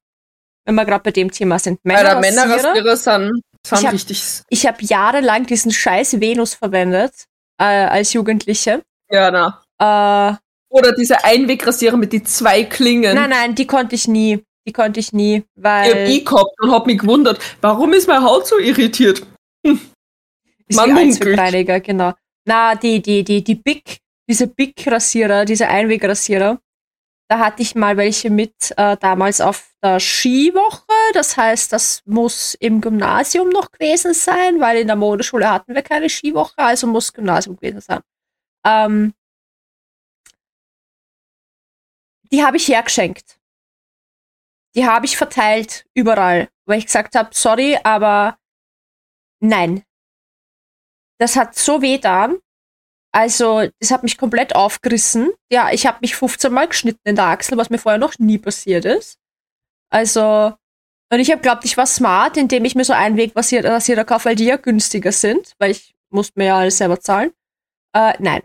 [0.65, 1.83] Wenn wir gerade bei dem Thema sind.
[1.85, 2.19] Männerrasierer.
[2.21, 4.41] Männerrasierer sind, sind Ich hab- richtig.
[4.49, 7.25] Ich habe jahrelang diesen scheiß Venus verwendet.
[7.59, 8.83] Äh, als Jugendliche.
[9.09, 9.63] Ja, na.
[9.79, 10.33] Äh,
[10.69, 13.15] Oder diese Einwegrasierer mit die zwei Klingen.
[13.15, 14.43] nein, nein, die konnte ich nie.
[14.67, 18.07] Die konnte ich nie, Ich hab weil ich gehabt und hab mich gewundert, warum ist
[18.07, 19.21] meine Haut so irritiert?
[19.61, 21.83] ist man munkelt.
[21.83, 22.13] Genau.
[22.45, 26.59] Na, die, die, die, die Big, diese Big-Rasierer, diese Einwegrasierer,
[27.27, 30.83] da hatte ich mal welche mit äh, damals auf der Skiwoche.
[31.13, 35.81] Das heißt, das muss im Gymnasium noch gewesen sein, weil in der Modeschule hatten wir
[35.81, 37.99] keine Skiwoche, also muss Gymnasium gewesen sein.
[38.65, 39.13] Ähm,
[42.31, 43.39] die habe ich hergeschenkt.
[44.75, 48.37] Die habe ich verteilt überall, weil ich gesagt habe, sorry, aber
[49.39, 49.83] nein.
[51.17, 52.39] Das hat so weh getan.
[53.13, 55.31] Also, das hat mich komplett aufgerissen.
[55.49, 58.37] Ja, ich habe mich 15 Mal geschnitten in der Achsel, was mir vorher noch nie
[58.37, 59.17] passiert ist.
[59.89, 60.53] Also,
[61.11, 64.45] und ich habe glaubt, ich war smart, indem ich mir so Einwegrasierer kaufe, weil die
[64.45, 67.31] ja günstiger sind, weil ich musste mir ja alles selber zahlen.
[67.93, 68.41] Äh, nein.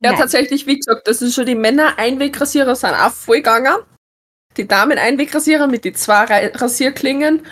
[0.00, 0.20] Ja, Nein.
[0.20, 3.76] tatsächlich, wie gesagt, das ist schon die Männer-Einwegrasierer sind auch voll gegangen.
[4.56, 7.46] Die Damen-Einwegrasierer mit die zwei Ra- Rasierklingen.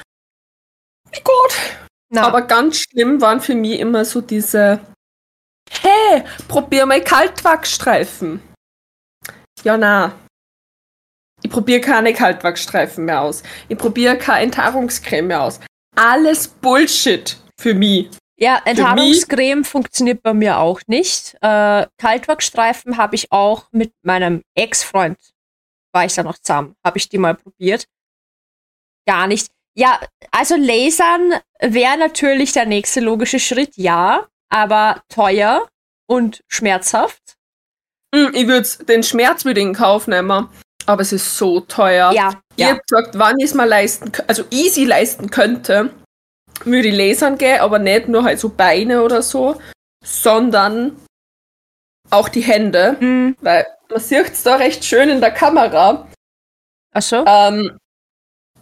[1.12, 1.56] Wie gut.
[2.10, 4.78] Na, Aber ganz schlimm waren für mich immer so diese,
[5.70, 8.40] hey, probier mal Kaltwachsstreifen.
[9.64, 10.12] Ja, na.
[11.42, 13.42] Ich probiere keine Kaltwachsstreifen mehr aus.
[13.68, 15.60] Ich probiere keine Enthaarungscreme mehr aus.
[15.96, 18.08] Alles Bullshit für mich.
[18.38, 21.34] Ja, Enthaarungscreme funktioniert bei mir auch nicht.
[21.40, 25.16] Äh, Kaltwachsstreifen habe ich auch mit meinem Ex-Freund,
[25.92, 27.86] war ich da noch zusammen, habe ich die mal probiert.
[29.06, 29.48] Gar nicht.
[29.74, 35.68] Ja, also Lasern wäre natürlich der nächste logische Schritt, ja, aber teuer
[36.06, 37.36] und schmerzhaft.
[38.14, 40.48] Mm, ich würde den Schmerz wieder in Kauf nehmen,
[40.84, 42.12] aber es ist so teuer.
[42.12, 42.72] Ja, Ich ja.
[42.72, 45.90] hab gesagt, wann ich es mal leisten, also easy leisten könnte,
[46.64, 49.60] würde ich lasern gehen, aber nicht nur halt so Beine oder so,
[50.04, 50.96] sondern
[52.10, 56.06] auch die Hände, Hm, weil man sieht es da recht schön in der Kamera.
[56.94, 57.24] ach so.
[57.26, 57.76] Ähm,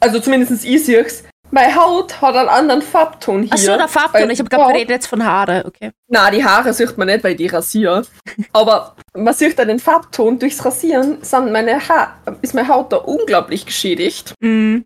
[0.00, 1.24] also zumindest ich sehe es.
[1.50, 3.50] Meine Haut hat einen anderen Farbton hier.
[3.52, 4.28] Ach so, der Farbton.
[4.30, 4.66] Ich habe Ja.
[4.68, 5.64] reden jetzt von Haare.
[5.66, 5.92] Okay.
[6.08, 8.04] Na, die Haare sieht man nicht, weil die rasiere.
[8.52, 10.38] Aber man sieht da den Farbton.
[10.38, 14.34] Durchs Rasieren sind meine ha ist meine Haut da unglaublich geschädigt.
[14.42, 14.84] Hm,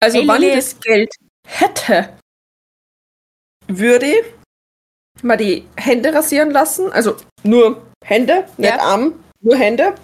[0.00, 1.14] Also, Hey, wenn ich das Geld
[1.46, 2.16] hätte,
[3.66, 4.24] würde ich
[5.22, 6.92] mal die Hände rasieren lassen.
[6.92, 8.80] Also nur Hände, nicht Ja.
[8.80, 9.94] Arm, nur Hände.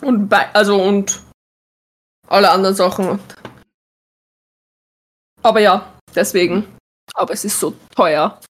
[0.00, 1.22] Und Be also und
[2.26, 3.20] alle anderen Sachen.
[5.42, 6.76] Aber ja, deswegen.
[7.14, 8.40] Aber es ist so teuer.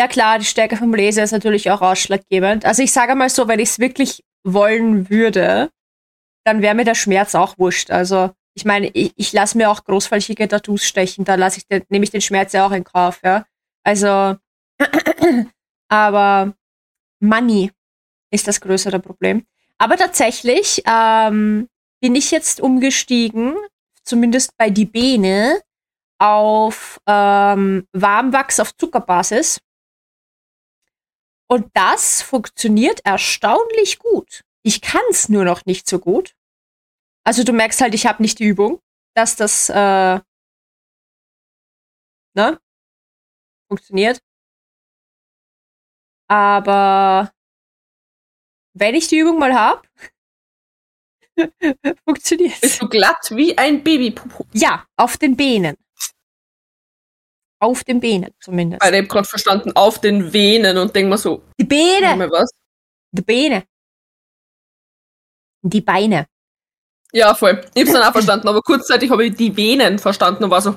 [0.00, 2.64] Ja klar, die Stärke vom Laser ist natürlich auch ausschlaggebend.
[2.64, 5.68] Also ich sage mal so, wenn ich es wirklich wollen würde,
[6.46, 7.90] dann wäre mir der Schmerz auch wurscht.
[7.90, 11.84] Also ich meine, ich, ich lasse mir auch großflächige Tattoos stechen, da lasse ich den,
[11.88, 13.46] nehme ich den Schmerz ja auch in Kauf, ja.
[13.84, 14.36] Also,
[15.88, 16.54] aber
[17.20, 17.70] Money
[18.30, 19.46] ist das größere Problem.
[19.78, 21.68] Aber tatsächlich ähm,
[22.00, 23.54] bin ich jetzt umgestiegen,
[24.04, 25.60] zumindest bei die Beine,
[26.20, 29.58] auf ähm, Warmwachs auf Zuckerbasis.
[31.48, 34.42] Und das funktioniert erstaunlich gut.
[34.62, 36.34] Ich kann es nur noch nicht so gut.
[37.24, 38.80] Also du merkst halt, ich habe nicht die Übung,
[39.14, 40.20] dass das äh,
[42.34, 42.60] ne?
[43.68, 44.20] funktioniert.
[46.28, 47.32] Aber
[48.74, 49.82] wenn ich die Übung mal habe,
[52.04, 54.44] funktioniert Bist du glatt wie ein Babypupu?
[54.52, 55.76] Ja, auf den Beinen.
[57.60, 58.82] Auf den Beinen zumindest.
[58.82, 62.30] Weil ich hab gerade verstanden, auf den Venen und denk mal so, Die Beine.
[62.30, 62.50] Was?
[63.12, 63.64] Die Beine.
[65.62, 66.26] Die Beine.
[67.12, 67.60] Ja, voll.
[67.74, 70.76] Ich hab's dann auch verstanden, aber kurzzeitig habe ich die Venen verstanden und war so,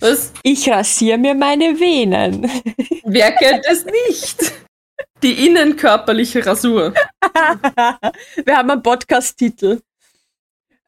[0.00, 0.32] was?
[0.42, 2.50] Ich rasiere mir meine Venen.
[3.04, 4.52] Wer kennt es nicht?
[5.22, 6.94] Die innenkörperliche Rasur.
[8.44, 9.80] Wir haben einen Podcast-Titel.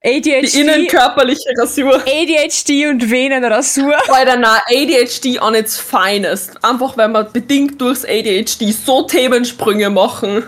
[0.04, 1.94] Die ADHD, innenkörperliche Rasur.
[1.94, 3.94] ADHD und Venenrasur.
[4.08, 6.64] Alter, na, ADHD on its finest.
[6.64, 10.44] Einfach, weil wir bedingt durchs ADHD so Themensprünge machen.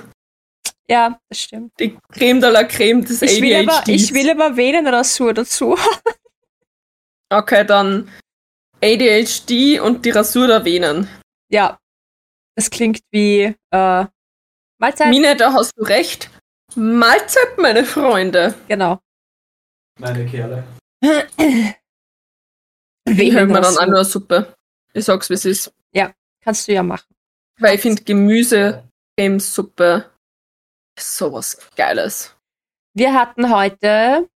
[0.90, 1.72] Ja, das stimmt.
[1.80, 3.68] Die Creme de la Creme des Ich will, ADHD.
[3.68, 5.76] aber, ich will aber Venenrasur dazu.
[7.32, 8.08] Okay, dann
[8.82, 11.08] ADHD und die Rasur der Venen.
[11.50, 11.78] ja,
[12.54, 14.04] das klingt wie äh,
[14.78, 15.08] Mahlzeit.
[15.08, 16.30] Mine, da hast du recht.
[16.76, 18.54] Mahlzeit, meine Freunde.
[18.68, 19.00] genau.
[19.98, 20.62] Meine Kerle.
[23.06, 24.54] Ich höre mir dann auch nur Suppe.
[24.92, 25.72] Ich sag's, wie es ist.
[26.42, 27.06] Kannst du ja machen.
[27.58, 30.10] Weil ich finde Gemüse-Cremesuppe ist
[30.98, 32.34] sowas Geiles.
[32.94, 34.28] Wir hatten heute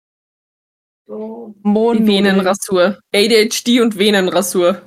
[1.08, 2.06] Mohnnudeln.
[2.06, 2.98] Venenrasur.
[3.14, 4.82] ADHD und Venenrasur.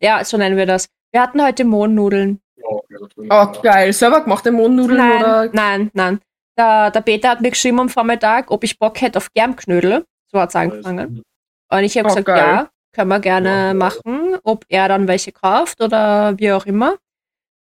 [0.00, 0.86] Ja, so nennen wir das.
[1.12, 2.40] Wir hatten heute Mohnnudeln.
[2.62, 3.92] Oh, geil.
[3.92, 5.50] Selber gemachte Mohnnudeln Nein, oder?
[5.52, 6.20] nein, nein.
[6.58, 10.04] Der, der Peter hat mir geschrieben am Vormittag, ob ich Bock hätte auf Germknödel.
[10.30, 11.22] So hat's angefangen.
[11.70, 12.38] Und ich habe Oh, gesagt, geil.
[12.38, 13.74] ja, können wir gerne ja.
[13.74, 14.36] machen.
[14.42, 16.96] Ob er dann welche kauft oder wie auch immer.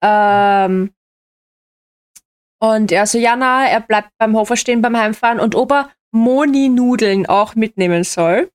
[0.03, 0.93] Ähm,
[2.59, 5.91] und er so, ja, na, er bleibt beim Hofer stehen beim Heimfahren und ob er
[6.13, 8.51] Moni-Nudeln auch mitnehmen soll.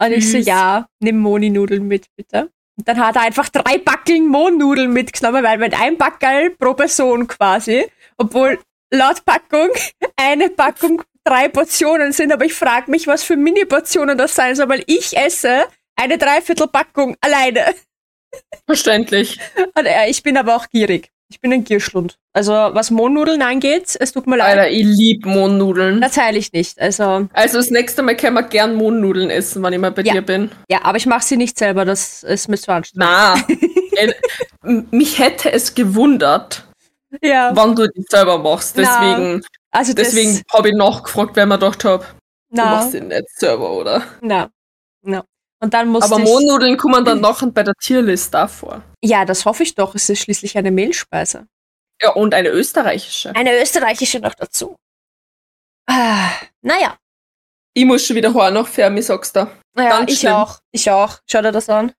[0.00, 2.50] Und ich so, ja, nimm Moni-Nudeln mit, bitte.
[2.76, 7.26] Und dann hat er einfach drei Backeln Mohnnudeln mitgenommen, weil mit ein Backel pro Person
[7.26, 7.84] quasi,
[8.16, 8.60] obwohl
[8.92, 9.70] laut Packung
[10.16, 14.68] eine Packung drei Portionen sind, aber ich frage mich, was für Mini-Portionen das sein soll,
[14.68, 15.66] weil ich esse
[15.96, 17.74] eine Dreiviertelpackung alleine.
[18.66, 19.38] Verständlich.
[19.76, 21.10] Und äh, ich bin aber auch gierig.
[21.30, 22.16] Ich bin ein Gierschlund.
[22.32, 26.00] Also was Mohnnudeln angeht, es tut mir leid, Alter, ich lieb Mohnnudeln.
[26.00, 26.80] das teile ich nicht.
[26.80, 30.14] Also Also das nächste Mal können wir gern Mohnnudeln essen, wenn ich mal bei Ja.
[30.14, 30.50] dir bin.
[30.70, 33.10] ja, aber ich mache sie nicht selber, das ist mir zu anstrengend.
[33.10, 33.34] Na.
[34.64, 36.64] m- mich hätte es gewundert,
[37.22, 38.76] Ja, wann du die selber machst.
[38.76, 42.06] Na, Deswegen, also deswegen habe ich nachgefragt, weil man gedacht habe,
[42.50, 44.02] du machst sie nicht selber, oder?
[44.22, 44.48] na,
[45.02, 45.24] na.
[45.60, 48.82] Und dann musste Aber Mohnnudeln kommen dann nachher bei der Tierlist davor.
[49.02, 49.94] ja, das hoffe ich doch.
[49.94, 51.46] Es ist schließlich eine Mehlspeise.
[52.00, 53.34] Ja, und eine österreichische.
[53.34, 54.76] Eine österreichische noch dazu.
[55.88, 56.30] Ah,
[56.62, 56.96] naja,
[57.74, 59.48] Ich muss schon wieder heim nach Fermi, sagst du.
[59.74, 60.32] naja Ganz ich schlimm.
[60.32, 60.58] auch.
[60.70, 61.18] Ich auch.
[61.28, 61.92] Schau dir das an.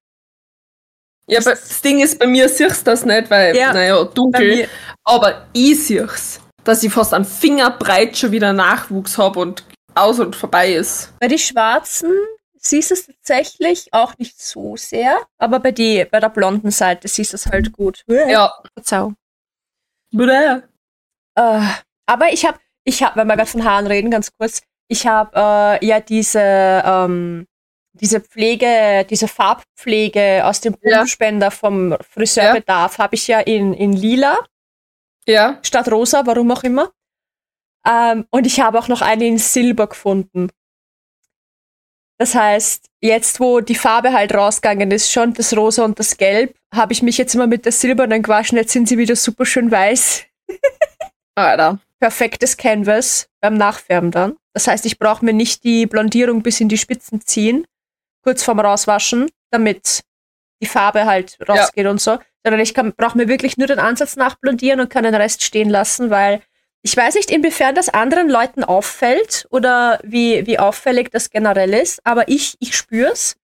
[1.27, 4.67] Ja, aber das Ding ist, bei mir siehst du das nicht, weil, Ja, naja, dunkel.
[5.03, 9.63] Aber ich sieh's, dass ich fast einen Finger breit schon wieder Nachwuchs habe und
[9.95, 11.13] aus und vorbei ist.
[11.19, 12.13] bei die Schwarzen
[12.59, 17.07] siehst du es tatsächlich auch nicht so sehr, aber bei, die, bei der blonden Seite
[17.07, 18.03] siehst du es halt gut.
[18.07, 18.53] Ja.
[18.73, 19.15] Verzeihung.
[21.35, 21.61] Äh,
[22.05, 25.31] aber ich habe, ich habe, wenn wir gerade von Haaren reden, ganz kurz, ich habe
[25.81, 27.45] äh, ja diese, ähm,
[27.93, 30.79] diese Pflege, diese Farbpflege aus dem Ja.
[30.81, 34.39] Blumenspender vom Friseurbedarf habe ich ja in, in lila
[35.27, 35.59] Ja.
[35.63, 36.91] statt rosa, warum auch immer.
[37.87, 40.49] Ähm, und ich habe auch noch eine in Silber gefunden.
[42.19, 46.53] Das heißt, jetzt wo die Farbe halt rausgegangen ist, schon das Rosa und das Gelb,
[46.73, 48.57] habe ich mich jetzt immer mit der silbernen gewaschen.
[48.57, 50.25] Jetzt sind sie wieder super schön weiß.
[51.35, 51.79] Alter.
[51.99, 54.35] Perfektes Canvas beim Nachfärben dann.
[54.53, 57.65] Das heißt, ich brauche mir nicht die Blondierung bis in die Spitzen ziehen,
[58.21, 60.01] kurz vorm Rauswaschen, damit
[60.61, 62.19] die Farbe halt rausgeht und so.
[62.43, 66.09] Sondern ich brauche mir wirklich nur den Ansatz nachblondieren und kann den Rest stehen lassen,
[66.09, 66.41] weil
[66.81, 71.99] ich weiß nicht, inwiefern das anderen Leuten auffällt oder wie, wie auffällig das generell ist,
[72.05, 73.35] aber ich, ich spür's.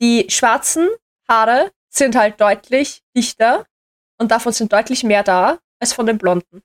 [0.00, 0.88] Die schwarzen
[1.28, 3.66] Haare sind halt deutlich dichter
[4.18, 6.62] und davon sind deutlich mehr da als von den blonden.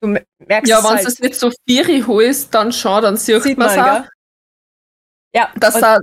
[0.00, 1.06] Du me- merkst Ja, es wenn halt.
[1.06, 4.08] es nicht so vieri ist, dann schon, dann sieht, Sieht man man, auch?
[5.34, 5.98] Ja, dass da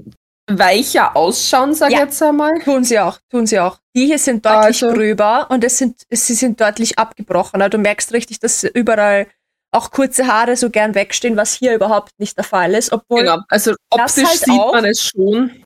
[0.57, 2.03] weicher ausschauen, sag ich Ja.
[2.05, 2.59] jetzt einmal.
[2.61, 3.79] tun sie auch, tun sie auch.
[3.95, 7.69] Die hier sind deutlich Also- gröber und es sind, sie sind deutlich abgebrochener.
[7.69, 9.27] Du merkst richtig, dass überall
[9.71, 12.91] auch kurze Haare so gern wegstehen, was hier überhaupt nicht der Fall ist.
[12.91, 13.39] Obwohl, Genau.
[13.49, 14.73] Also das optisch halt sieht auch.
[14.73, 15.63] man es schon.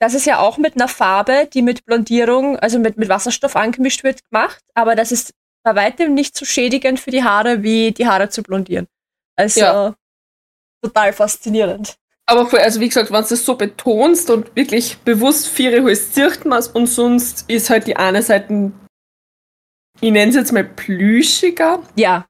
[0.00, 4.04] das ist ja auch mit einer Farbe, die mit Blondierung, also mit, mit Wasserstoff angemischt
[4.04, 4.60] wird, gemacht.
[4.74, 5.32] Aber das ist
[5.62, 8.86] bei weitem nicht so schädigend für die Haare, wie die Haare zu blondieren.
[9.36, 9.94] Also, Ja.
[10.82, 11.96] total faszinierend.
[12.26, 16.14] Aber voll, also wie gesagt, wenn du es so betonst und wirklich bewusst vieri ist,
[16.14, 18.72] sieht man und sonst ist halt die eine Seite,
[20.00, 22.26] ich nenne es jetzt mal plüschiger Ja,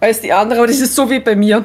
[0.00, 1.64] als die andere, aber das ist so wie bei mir.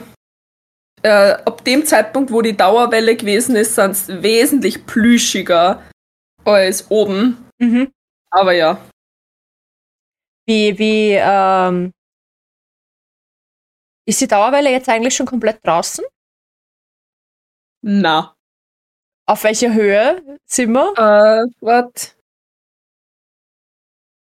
[1.04, 5.84] Äh, ab dem Zeitpunkt, wo die Dauerwelle gewesen ist, sind es wesentlich plüschiger
[6.44, 7.50] als oben.
[7.60, 7.92] mhm.
[8.30, 8.78] Aber ja.
[10.46, 11.92] Wie, wie, ähm,
[14.06, 16.04] ist die Dauerwelle jetzt eigentlich schon komplett draußen?
[17.90, 18.36] Na.
[19.30, 20.92] Auf welcher Höhe sind wir?
[20.98, 22.18] Äh, what?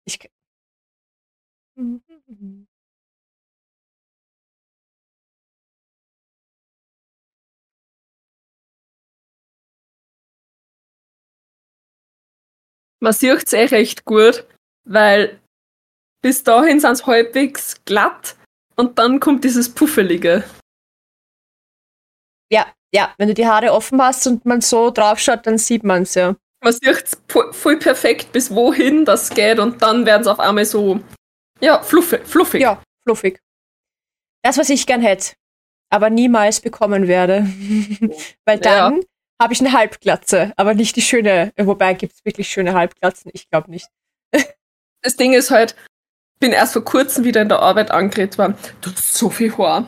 [0.05, 0.19] Ich,
[12.99, 14.45] Man sieht es eh recht gut,
[14.87, 15.39] weil
[16.21, 18.35] bis dahin sind es halbwegs glatt
[18.75, 20.43] und dann kommt dieses Puffelige.
[22.51, 26.03] ja, ja, wenn du die Haare offen hast und man so draufschaut, dann sieht man
[26.03, 26.35] es ja.
[26.63, 27.17] Man sieht es
[27.51, 30.99] voll perfekt, bis wohin das geht und dann werden es auf einmal so,
[31.59, 32.25] ja, fluffig.
[32.25, 32.61] fluffig.
[32.61, 33.39] Ja, fluffig.
[34.43, 35.33] Das, was ich gern hätte,
[35.89, 37.43] aber niemals bekommen werde.
[38.45, 39.01] Weil dann
[39.41, 41.51] habe ich eine Halbglatze, aber nicht die schöne.
[41.57, 43.31] Wobei gibt es wirklich schöne Halbglatzen?
[43.33, 43.89] Ich glaube nicht.
[45.01, 45.75] Das Ding ist halt,
[46.39, 48.55] bin erst vor kurzem wieder in der Arbeit angeredet worden.
[48.81, 49.87] Du hast so viel Haar.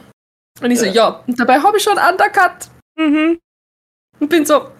[0.61, 0.91] Und ich so, Ja.
[0.93, 2.69] ja, und dabei habe ich schon Undercut.
[2.97, 3.39] Mhm.
[4.19, 4.71] Und bin so,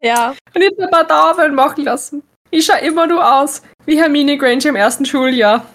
[0.00, 2.22] Ja, und ich hab ein paar Dauerwellen machen lassen.
[2.50, 5.66] Ich schaue immer nur aus wie Hermine Granger im ersten Schuljahr.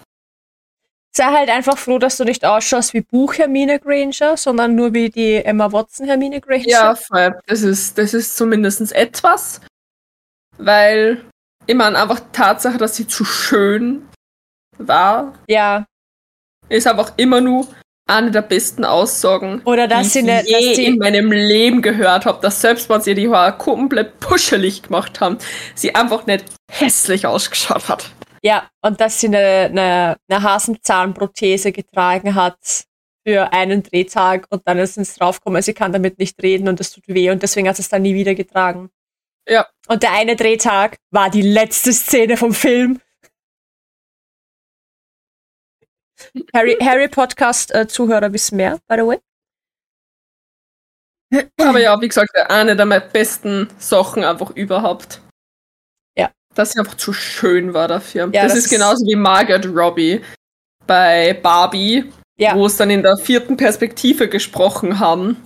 [1.14, 5.10] sei halt einfach froh, dass du nicht ausschaust wie Buch Hermine Granger, sondern nur wie
[5.10, 6.68] die Emma Watson Hermine Granger.
[6.68, 7.38] Ja, voll.
[7.46, 9.60] Das ist, das ist zumindest etwas.
[10.56, 11.24] Weil,
[11.66, 14.08] ich meine, einfach die Tatsache, dass sie zu schön
[14.78, 15.84] war, Ja.
[16.68, 17.66] ist einfach immer nur
[18.10, 21.32] eine der besten Aussagen, Oder dass die sie ich ne, je dass in sie, meinem
[21.32, 25.38] Leben gehört habe, dass selbst wenn sie die Haare komplett puschelig gemacht haben,
[25.74, 28.10] sie einfach nicht hässlich ausgeschaut hat.
[28.42, 32.58] ja, und dass sie eine, eine, eine Hasenzahnprothese getragen hat
[33.26, 36.90] für einen Drehtag und dann ist es draufgekommen, sie kann damit nicht reden und das
[36.92, 38.90] tut weh und deswegen hat sie es dann nie wieder getragen.
[39.48, 39.66] Ja.
[39.88, 43.00] Und der eine Drehtag war die letzte Szene vom Film.
[46.54, 49.18] Harry, Harry Podcast äh, Zuhörer wissen mehr, by the way.
[51.58, 55.20] Aber ja, wie gesagt, eine der meiner besten Sachen einfach überhaupt.
[56.18, 56.30] Ja.
[56.54, 58.28] Dass sie einfach zu schön war dafür.
[58.32, 60.20] Ja, das, das ist genauso wie Margaret Robbie
[60.86, 62.56] bei Barbie, Ja.
[62.56, 65.36] wo es dann in der vierten Perspektive gesprochen haben.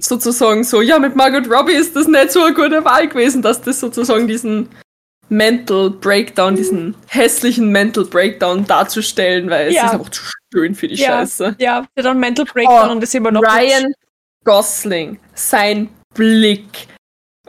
[0.00, 3.60] Sozusagen so, ja, mit Margaret Robbie ist das nicht so eine gute Wahl gewesen, dass
[3.60, 4.68] das sozusagen diesen
[5.32, 9.86] Mental Breakdown, diesen hässlichen Mental Breakdown darzustellen, weil es Ja.
[9.86, 10.22] ist einfach zu
[10.52, 11.08] schön für die Ja.
[11.20, 11.56] Scheiße.
[11.58, 13.92] Ja, der dann Mental Breakdown Oh, und ist immer noch Ryan
[14.44, 16.86] Gosling, sein Blick,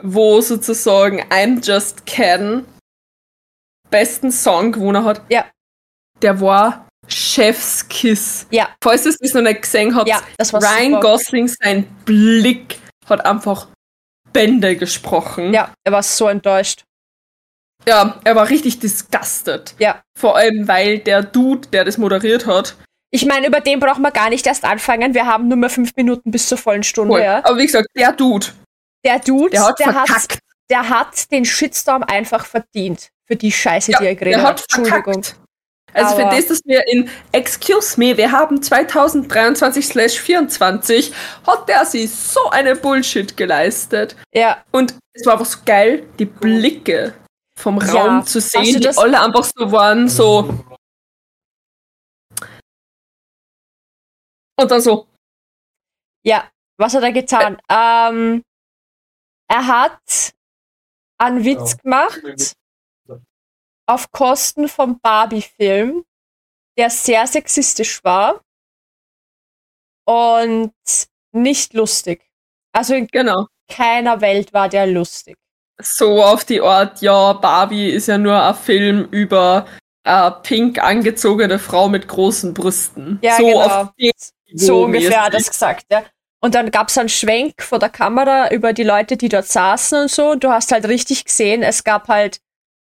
[0.02, 2.64] wo sozusagen I'm Just Ken
[3.90, 5.44] besten Song gewonnen hat, Ja.
[6.22, 8.46] der war Chef's Kiss.
[8.50, 8.70] Ja.
[8.82, 11.00] Falls ihr es noch nicht gesehen habt, Ja, das war Ryan super.
[11.00, 13.68] Gosling, sein Blick hat einfach
[14.32, 15.52] Bände gesprochen.
[15.52, 16.82] Ja, er war so enttäuscht.
[17.86, 19.74] Ja, er war richtig disgusted.
[19.78, 20.00] Ja.
[20.18, 22.74] Vor allem, weil der Dude, der das moderiert hat,
[23.10, 25.14] Ich meine, über den brauchen wir gar nicht erst anfangen.
[25.14, 27.14] Wir haben nur mehr fünf Minuten bis zur vollen Stunde.
[27.14, 27.20] Cool.
[27.20, 27.44] Ja.
[27.44, 28.46] Aber wie gesagt, der Dude,
[29.04, 30.38] Der Dude, der hat der, hat,
[30.70, 33.08] der hat den Shitstorm einfach verdient.
[33.26, 35.22] Für die Scheiße, die er geredet der hat Entschuldigung.
[35.22, 35.36] verkackt.
[35.92, 41.12] Also für Aber- das, dass wir in Excuse me, wir haben 2023/24,
[41.46, 44.16] hat der sich so eine Bullshit geleistet.
[44.34, 47.14] Ja, Und es war einfach so geil, die Blicke
[47.56, 50.64] vom Ja, Raum zu hast sehen, die alle einfach so waren, so.
[54.56, 55.06] Und dann so,
[56.24, 56.50] ja.
[56.76, 57.56] Was hat er getan?
[57.70, 58.42] Ähm,
[59.48, 60.34] er hat
[61.18, 62.08] einen Witz Ja.
[62.08, 62.54] gemacht
[63.86, 66.04] auf Kosten vom Barbie-Film,
[66.76, 68.42] der sehr sexistisch war
[70.04, 70.74] und
[71.32, 72.28] nicht lustig.
[72.72, 73.46] Also in genau.
[73.70, 75.36] keiner Welt war der lustig.
[75.82, 79.66] So auf die Art, ja, Barbie ist ja nur ein Film über
[80.04, 83.18] eine pink angezogene Frau mit großen Brüsten.
[83.22, 83.60] Ja, so genau.
[83.60, 84.12] auf die
[84.52, 86.04] So ungefähr hat er das gesagt, ja.
[86.40, 90.02] Und dann gab es einen Schwenk vor der Kamera über die Leute, die dort saßen
[90.02, 90.32] und so.
[90.32, 92.38] Und du hast halt richtig gesehen, es gab halt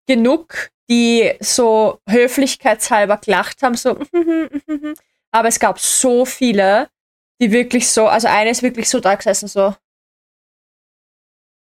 [0.09, 3.99] genug, die so höflichkeitshalber gelacht haben, so.
[5.31, 6.89] Aber es gab so viele,
[7.41, 9.74] die wirklich so, also eine ist wirklich so da gesessen, so.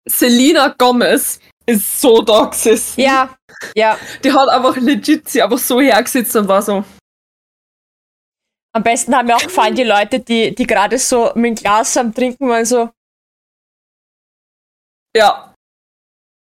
[0.08, 3.00] Selena Gomez ist so da gesessen.
[3.00, 3.36] Ja,
[3.74, 3.98] ja.
[4.24, 6.84] Die hat einfach legit sie einfach so hergesetzt und war so,
[8.74, 11.96] Am besten haben mir auch gefallen die Leute, die, die gerade so mit dem Glas
[11.96, 12.90] am Trinken waren, so.
[15.14, 15.54] ja,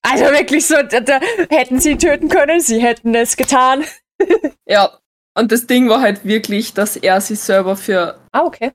[0.03, 3.86] Also wirklich so, da, da hätten sie ihn töten können, sie hätten es getan.
[4.68, 4.97] ja.
[5.38, 8.72] Und das Ding war halt wirklich, dass er sich selber für Ah, okay.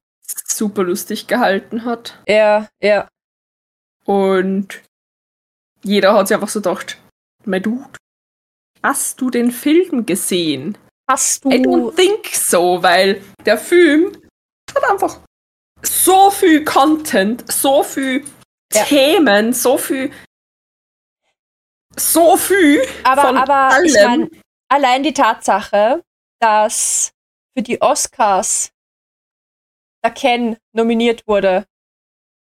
[0.47, 2.19] super lustig gehalten hat.
[2.29, 3.09] Ja, ja.
[4.11, 4.83] Und
[5.85, 6.99] jeder hat sich einfach so gedacht,
[7.45, 7.97] mein Dude,
[8.83, 10.77] hast du den Film gesehen?
[11.09, 11.91] Hast I du.
[11.91, 14.21] don't think so, weil der Film
[14.75, 15.21] hat einfach
[15.83, 18.25] so viel Content, so viel
[18.73, 18.85] Ja.
[18.85, 20.13] Themen, so viel,
[21.97, 24.21] so viel Aber, von aber ich allem.
[24.31, 26.03] mein, allein die Tatsache,
[26.41, 27.11] dass
[27.57, 28.71] für die Oscars
[30.05, 31.67] der Ken nominiert wurde,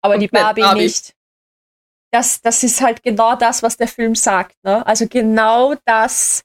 [0.02, 0.82] aber Und die Barbie, Barbie.
[0.84, 1.14] nicht.
[2.10, 4.56] Das, das ist halt genau das, was der Film sagt.
[4.64, 4.86] Ne?
[4.86, 6.42] Also genau das,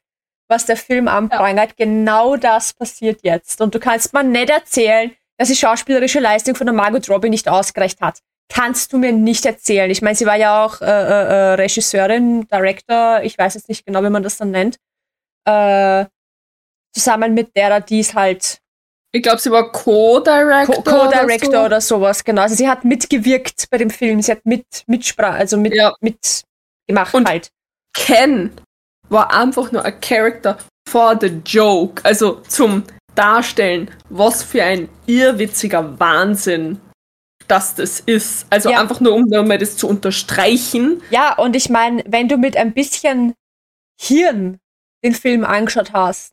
[0.50, 3.62] was der Film anprangert, genau das passiert jetzt.
[3.62, 7.48] Und du kannst mir nicht erzählen, dass die schauspielerische Leistung von der Margot Robbie nicht
[7.48, 8.20] ausgereicht hat.
[8.50, 9.90] Kannst du mir nicht erzählen.
[9.90, 13.86] Ich meine, sie war ja auch äh, äh, äh, Regisseurin, Director, ich weiß jetzt nicht
[13.86, 14.78] genau, wie man das dann nennt.
[15.46, 16.06] Äh,
[16.94, 18.60] zusammen mit derer, die ist halt
[19.16, 20.76] Ich glaube, sie war Co-Director.
[20.76, 22.42] Co- Co-Director oder oder, sowas, genau.
[22.42, 25.94] Also sie hat mitgewirkt bei dem Film, sie hat mit Mitsprache, also mit, Ja.
[26.02, 26.42] mit
[26.88, 27.46] gemacht Und- halt.
[27.46, 27.52] so.
[28.06, 28.52] Ken
[29.10, 30.58] war einfach nur ein Character
[30.90, 32.04] for the joke.
[32.04, 32.84] Also zum
[33.14, 36.80] Darstellen, was für ein irrwitziger Wahnsinn
[37.50, 38.48] dass das ist.
[38.50, 38.80] Also Ja.
[38.80, 41.02] einfach nur, um mal das zu unterstreichen.
[41.10, 43.34] Ja, und ich meine, wenn du mit ein bisschen
[44.02, 44.60] Hirn
[45.04, 46.32] den Film angeschaut hast,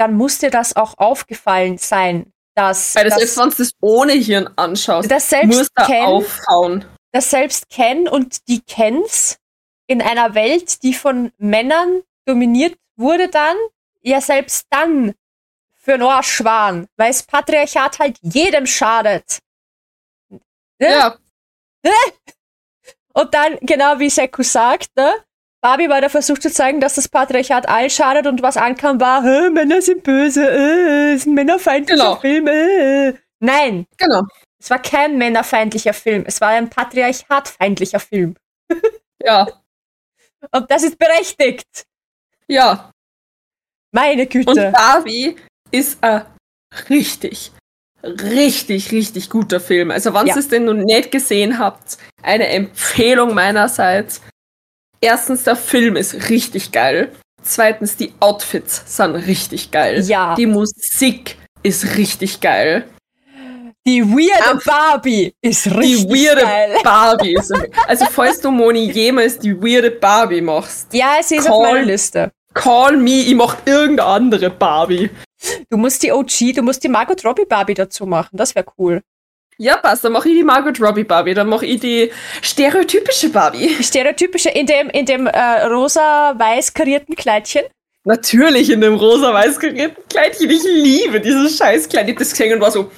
[0.00, 4.12] dann muss dir das auch aufgefallen sein, dass, Weil das dass, selbst du das ohne
[4.12, 6.84] Hirn anschaust, dass selbst muss da Ken, aufhauen.
[7.12, 9.36] dass selbst Ken und die Kens
[9.86, 13.56] in einer Welt, die von Männern dominiert wurde dann,
[14.00, 15.14] ja selbst dann
[15.76, 19.38] für einen Arsch waren, weil das Patriarchat halt jedem schadet.
[20.30, 20.40] Ne?
[20.78, 21.16] Ja,
[23.12, 25.14] Und dann, genau wie Seku sagt, ne?
[25.62, 29.22] Barbie war der Versuch zu zeigen, dass das Patriarchat allen schadet und was ankam war,
[29.22, 32.16] "Hä, Männer sind böse, äh, ein männerfeindlicher Genau.
[32.16, 32.46] Film.
[32.48, 33.14] Äh.
[33.40, 34.22] Nein, genau.
[34.58, 38.34] es war kein männerfeindlicher Film, es war ein patriarchatfeindlicher Film.
[39.22, 39.46] Ja,
[40.52, 41.84] Und das ist berechtigt.
[42.48, 42.90] ja.
[43.92, 44.72] Meine Und Güte.
[44.72, 45.36] Barbie
[45.70, 46.24] ist ein
[46.88, 47.52] richtig,
[48.02, 49.90] richtig, richtig guter Film.
[49.90, 50.34] Also, wenn Ja.
[50.36, 54.22] ihr es denn noch nicht gesehen habt, eine Empfehlung meinerseits.
[55.00, 57.12] Erstens, der Film ist richtig geil.
[57.42, 60.02] Zweitens, die Outfits sind richtig geil.
[60.02, 60.34] Ja.
[60.34, 62.84] Die Musik ist richtig geil.
[63.86, 66.76] Die weirde Am- Barbie ist Die richtig weirde geil.
[66.84, 67.50] Barbie ist.
[67.86, 71.86] Also, falls du Moni jemals die weirde Barbie machst, Ja, sie ist auf Call- meiner
[71.86, 72.30] Liste.
[72.52, 75.08] call me, ich mach irgendeine andere Barbie.
[75.70, 78.36] Du musst die OG, du musst die Margot Robbie Barbie dazu machen.
[78.36, 79.00] Das wäre cool.
[79.62, 83.68] Ja, passt, dann mach ich die Margot Robbie Barbie, dann mach ich die stereotypische Barbie.
[83.82, 87.64] Stereotypische in dem, in dem äh, rosa-weiß karierten Kleidchen.
[88.04, 90.48] Natürlich in dem rosa-weiß geritten Kleidchen.
[90.48, 92.08] Ich liebe dieses scheiß Kleid.
[92.08, 92.90] Ich das gesehen und war so.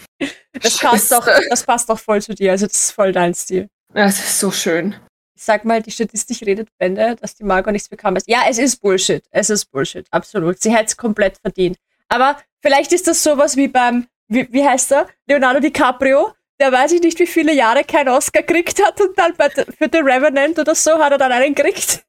[0.52, 2.52] Das passt, doch, das passt doch voll zu dir.
[2.52, 3.68] Also, das ist voll dein Stil.
[3.92, 4.94] Ja, Es ist so schön.
[5.34, 8.16] ich sag mal, die Statistik redet Bände, dass die Margot nichts bekam.
[8.26, 9.24] Ja, es ist Bullshit.
[9.32, 10.06] Es ist Bullshit.
[10.12, 10.62] Absolut.
[10.62, 11.76] Sie hätte es komplett verdient.
[12.08, 15.08] Aber vielleicht ist das sowas wie beim, wie, wie heißt er?
[15.26, 16.32] Leonardo DiCaprio.
[16.60, 19.98] Der weiß ich nicht, wie viele Jahre keinen Oscar gekriegt hat und dann für The
[19.98, 22.04] Revenant oder so hat er dann einen gekriegt.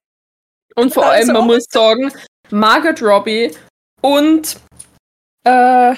[0.75, 2.11] Und vor allem, Also- man muss sagen,
[2.51, 3.51] Margaret Robbie
[4.01, 4.57] und
[5.45, 5.95] äh,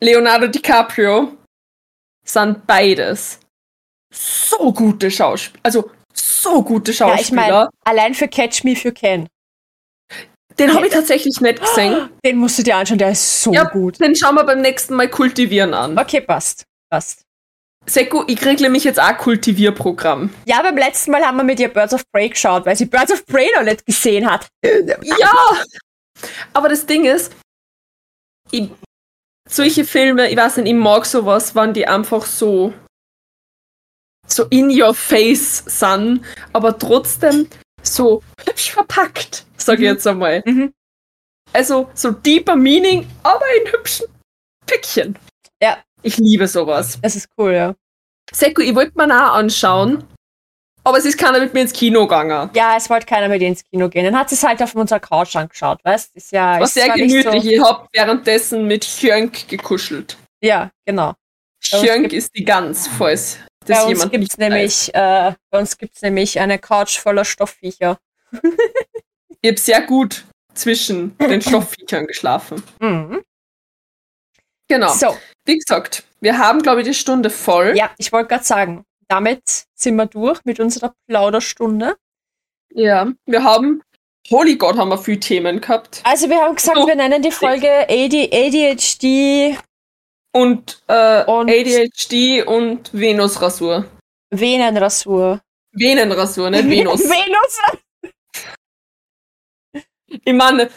[0.00, 1.36] Leonardo DiCaprio
[2.24, 3.38] sind beides
[4.12, 5.60] so gute Schauspieler.
[5.62, 7.40] Also so gute Ja, ich Schauspieler.
[7.42, 9.28] meine, allein für Catch Me If You Can.
[10.58, 12.08] Den habe ich tatsächlich nicht gesehen.
[12.24, 14.00] Den musst du dir anschauen, der ist so Ja, gut.
[14.00, 15.98] Den schauen wir beim nächsten Mal kultivieren an.
[15.98, 16.64] Okay, passt.
[16.90, 17.22] Passt.
[17.88, 20.30] Seko, ich krieg nämlich jetzt auch Kultivierprogramm.
[20.46, 23.12] Ja, beim letzten Mal haben wir mit ihr Birds of Prey geschaut, weil sie Birds
[23.12, 24.48] of Prey noch nicht gesehen hat.
[24.64, 25.56] Ja!
[26.52, 27.32] Aber das Ding ist,
[28.50, 28.70] ich,
[29.48, 32.72] solche Filme, ich weiß nicht, ich mag sowas, wann die einfach so
[34.28, 37.48] so in your face sind, aber trotzdem
[37.86, 39.86] so hübsch verpackt, sag ich Mhm.
[39.86, 40.42] jetzt einmal.
[40.44, 40.72] Mhm.
[41.52, 44.06] Also so deeper Meaning, aber in hübschen
[44.66, 45.18] Päckchen.
[45.62, 45.78] Ja.
[46.02, 46.98] Ich liebe sowas.
[47.02, 47.74] Das ist cool, ja.
[48.32, 50.04] Seko, ich wollte mir auch anschauen,
[50.84, 52.50] aber es ist keiner mit mir ins Kino gegangen.
[52.54, 54.04] Ja, es wollte keiner mit ihr ins Kino gehen.
[54.04, 56.58] Dann hat sie es halt auf unserer Couch angeschaut, weißt Ist ja.
[56.60, 57.24] War sehr gemütlich.
[57.44, 60.16] So, Ich hab währenddessen mit Jönk gekuschelt.
[60.42, 61.14] ja, genau.
[61.70, 66.38] Gibt- ist die Gans, falls das Bei uns gibt's nämlich, äh, bei uns gibt's nämlich
[66.40, 67.98] eine Couch voller Stoffviecher.
[69.42, 72.62] Ich hab sehr gut zwischen den Stoffviechern geschlafen.
[72.80, 73.22] Mhm.
[74.66, 74.92] Genau.
[74.92, 77.74] So, Wie gesagt, wir haben, glaube ich, die Stunde voll.
[77.76, 79.42] ja, ich wollte gerade sagen, damit
[79.74, 81.96] sind wir durch mit unserer Plauderstunde.
[82.72, 83.12] Ja.
[83.26, 83.82] Wir haben,
[84.30, 86.00] holy Gott, haben wir viele Themen gehabt.
[86.02, 86.86] Also wir haben gesagt, So.
[86.88, 89.56] wir nennen die Folge AD, ADHD
[90.36, 93.86] Und, äh, Und- ADHD und Venusrasur.
[94.30, 95.40] Venenrasur.
[95.72, 97.00] Venenrasur, nicht Venus.
[97.08, 97.58] Venus.
[100.24, 100.70] ich meine,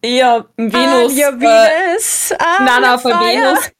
[0.00, 1.16] eher Venus.
[1.16, 2.32] Ja, äh, Venus.
[2.38, 3.12] Ah, Nein, von.
[3.12, 3.72] Venus.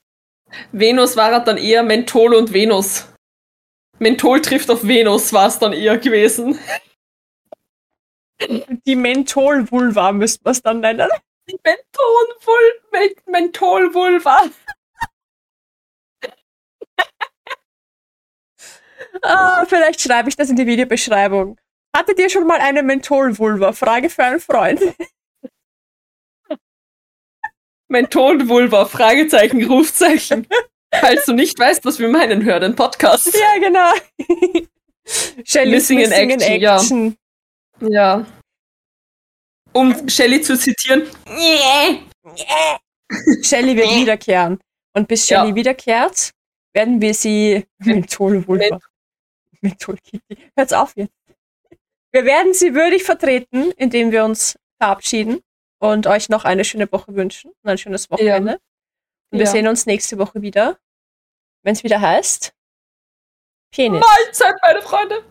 [0.73, 3.07] Venus war dann eher Menthol und Venus.
[4.01, 6.59] Menthol trifft auf Venus, war es dann eher gewesen.
[8.87, 11.09] Die Menthol-Vulva müsste man es dann nennen.
[11.63, 11.77] Men
[13.27, 14.43] Mentholvulva.
[19.23, 21.59] Ah, vielleicht schreibe ich das in die Videobeschreibung.
[21.97, 23.73] Hattet ihr schon mal eine Menthol-Vulva?
[23.73, 24.81] Frage für einen Freund.
[27.89, 30.47] Mentholvulva, Fragezeichen, Rufzeichen.
[30.95, 33.35] Falls du nicht weißt, was wir meinen, hör den Podcast.
[33.35, 33.93] ja, genau.
[35.45, 36.77] Shelley's Missing in Action, ja.
[36.77, 37.17] Action.
[37.81, 38.27] Ja.
[39.73, 41.03] Um Shelley zu zitieren.
[43.43, 44.59] Shelley wird wiederkehren.
[44.95, 45.55] Und bis Shelley Ja.
[45.55, 46.31] wiederkehrt,
[46.75, 48.81] werden wir sie Menthol-Vulva.
[49.71, 50.51] Menthol-Kitty.
[50.57, 51.13] Hört's auf jetzt.
[52.13, 55.41] Wir werden sie würdig vertreten, indem wir uns verabschieden
[55.81, 58.59] und euch noch eine schöne Woche wünschen und ein schönes Wochenende.
[59.31, 59.51] Und wir Ja.
[59.53, 60.79] sehen uns nächste Woche wieder,
[61.63, 62.53] wenn es wieder heißt
[63.75, 64.01] Penis.
[64.05, 65.25] Mahlzeit, meine Freunde.